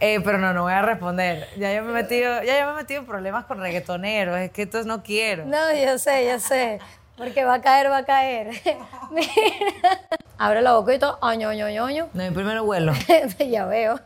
[0.00, 1.48] Eh, pero no, no voy a responder.
[1.56, 4.38] Ya yo me he metido, ya yo me he metido en problemas con reggaetoneros.
[4.38, 5.44] Es que entonces no quiero.
[5.44, 6.78] No, yo sé, yo sé.
[7.16, 8.50] Porque va a caer, va a caer.
[9.10, 9.32] Mira.
[10.38, 11.18] Abre la boquita.
[11.20, 12.08] Año, año, año, año.
[12.12, 12.92] No, yo primero vuelo.
[13.38, 13.98] ya veo.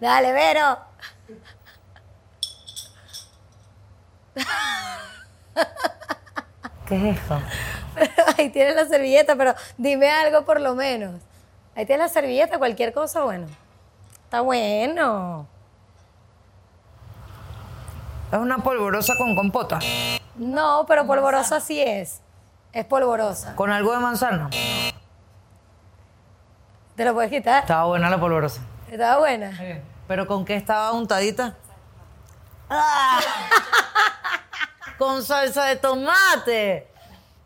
[0.00, 0.78] Dale, Vero.
[6.86, 7.40] ¿Qué es eso?
[8.38, 11.20] Ahí tienes la servilleta, pero dime algo por lo menos.
[11.74, 13.46] Ahí tienes la servilleta, cualquier cosa, bueno.
[14.24, 15.46] Está bueno.
[18.30, 19.78] Es una polvorosa con compota.
[20.36, 22.20] No, pero polvorosa sí es.
[22.72, 23.54] Es polvorosa.
[23.56, 24.50] Con algo de manzana.
[26.96, 27.62] ¿Te lo puedes quitar?
[27.62, 28.60] Estaba buena la polvorosa.
[28.90, 29.52] Estaba buena.
[30.08, 31.54] ¿Pero con qué estaba untadita?
[32.68, 33.20] ¡Ah!
[34.98, 36.88] con salsa de tomate.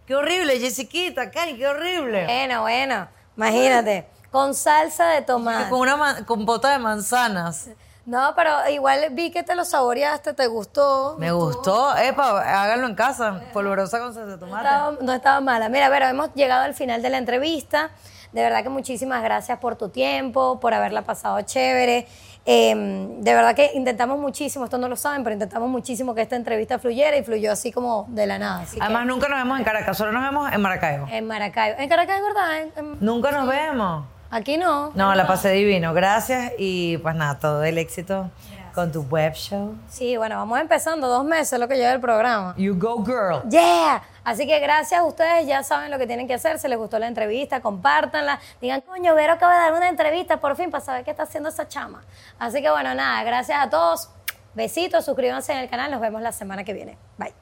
[0.06, 2.24] Qué horrible, Jessiquita, Cari, qué horrible.
[2.24, 3.08] Bueno, bueno.
[3.36, 4.06] Imagínate.
[4.30, 5.70] Con salsa de tomate.
[5.70, 7.68] Con una ma- compota de manzanas.
[8.06, 11.16] No, pero igual vi que te lo saboreaste, te gustó.
[11.18, 11.96] Me gustó.
[11.96, 13.40] Epa, háganlo en casa.
[13.52, 14.66] Polvorosa con salsa de tomate.
[14.66, 15.68] estaba- no estaba mala.
[15.68, 17.90] Mira, pero hemos llegado al final de la entrevista.
[18.32, 22.06] De verdad que muchísimas gracias por tu tiempo, por haberla pasado chévere.
[22.46, 22.74] Eh,
[23.18, 26.78] de verdad que intentamos muchísimo, esto no lo saben, pero intentamos muchísimo que esta entrevista
[26.78, 28.62] fluyera y fluyó así como de la nada.
[28.62, 31.06] Así que- Además, nunca nos vemos en Caracas, solo nos vemos en Maracaibo.
[31.10, 31.78] en Maracaibo.
[31.78, 32.58] En Caracas, ¿verdad?
[32.62, 34.04] En- en- Nunca nos vemos.
[34.30, 34.90] aquí no.
[34.94, 35.92] No, la pasé divino.
[35.92, 38.30] Gracias y pues nada, todo el éxito
[38.74, 39.74] con tu web show.
[39.88, 42.54] Sí, bueno, vamos empezando, dos meses lo que lleva el programa.
[42.56, 43.48] You go girl.
[43.50, 44.02] Yeah.
[44.24, 46.58] Así que gracias a ustedes, ya saben lo que tienen que hacer.
[46.58, 48.38] Si les gustó la entrevista, compártanla.
[48.60, 51.48] Digan, coño, Vero acaba de dar una entrevista por fin para saber qué está haciendo
[51.48, 52.02] esa chama.
[52.38, 54.10] Así que bueno, nada, gracias a todos.
[54.54, 55.90] Besitos, suscríbanse en el canal.
[55.90, 56.98] Nos vemos la semana que viene.
[57.16, 57.39] Bye.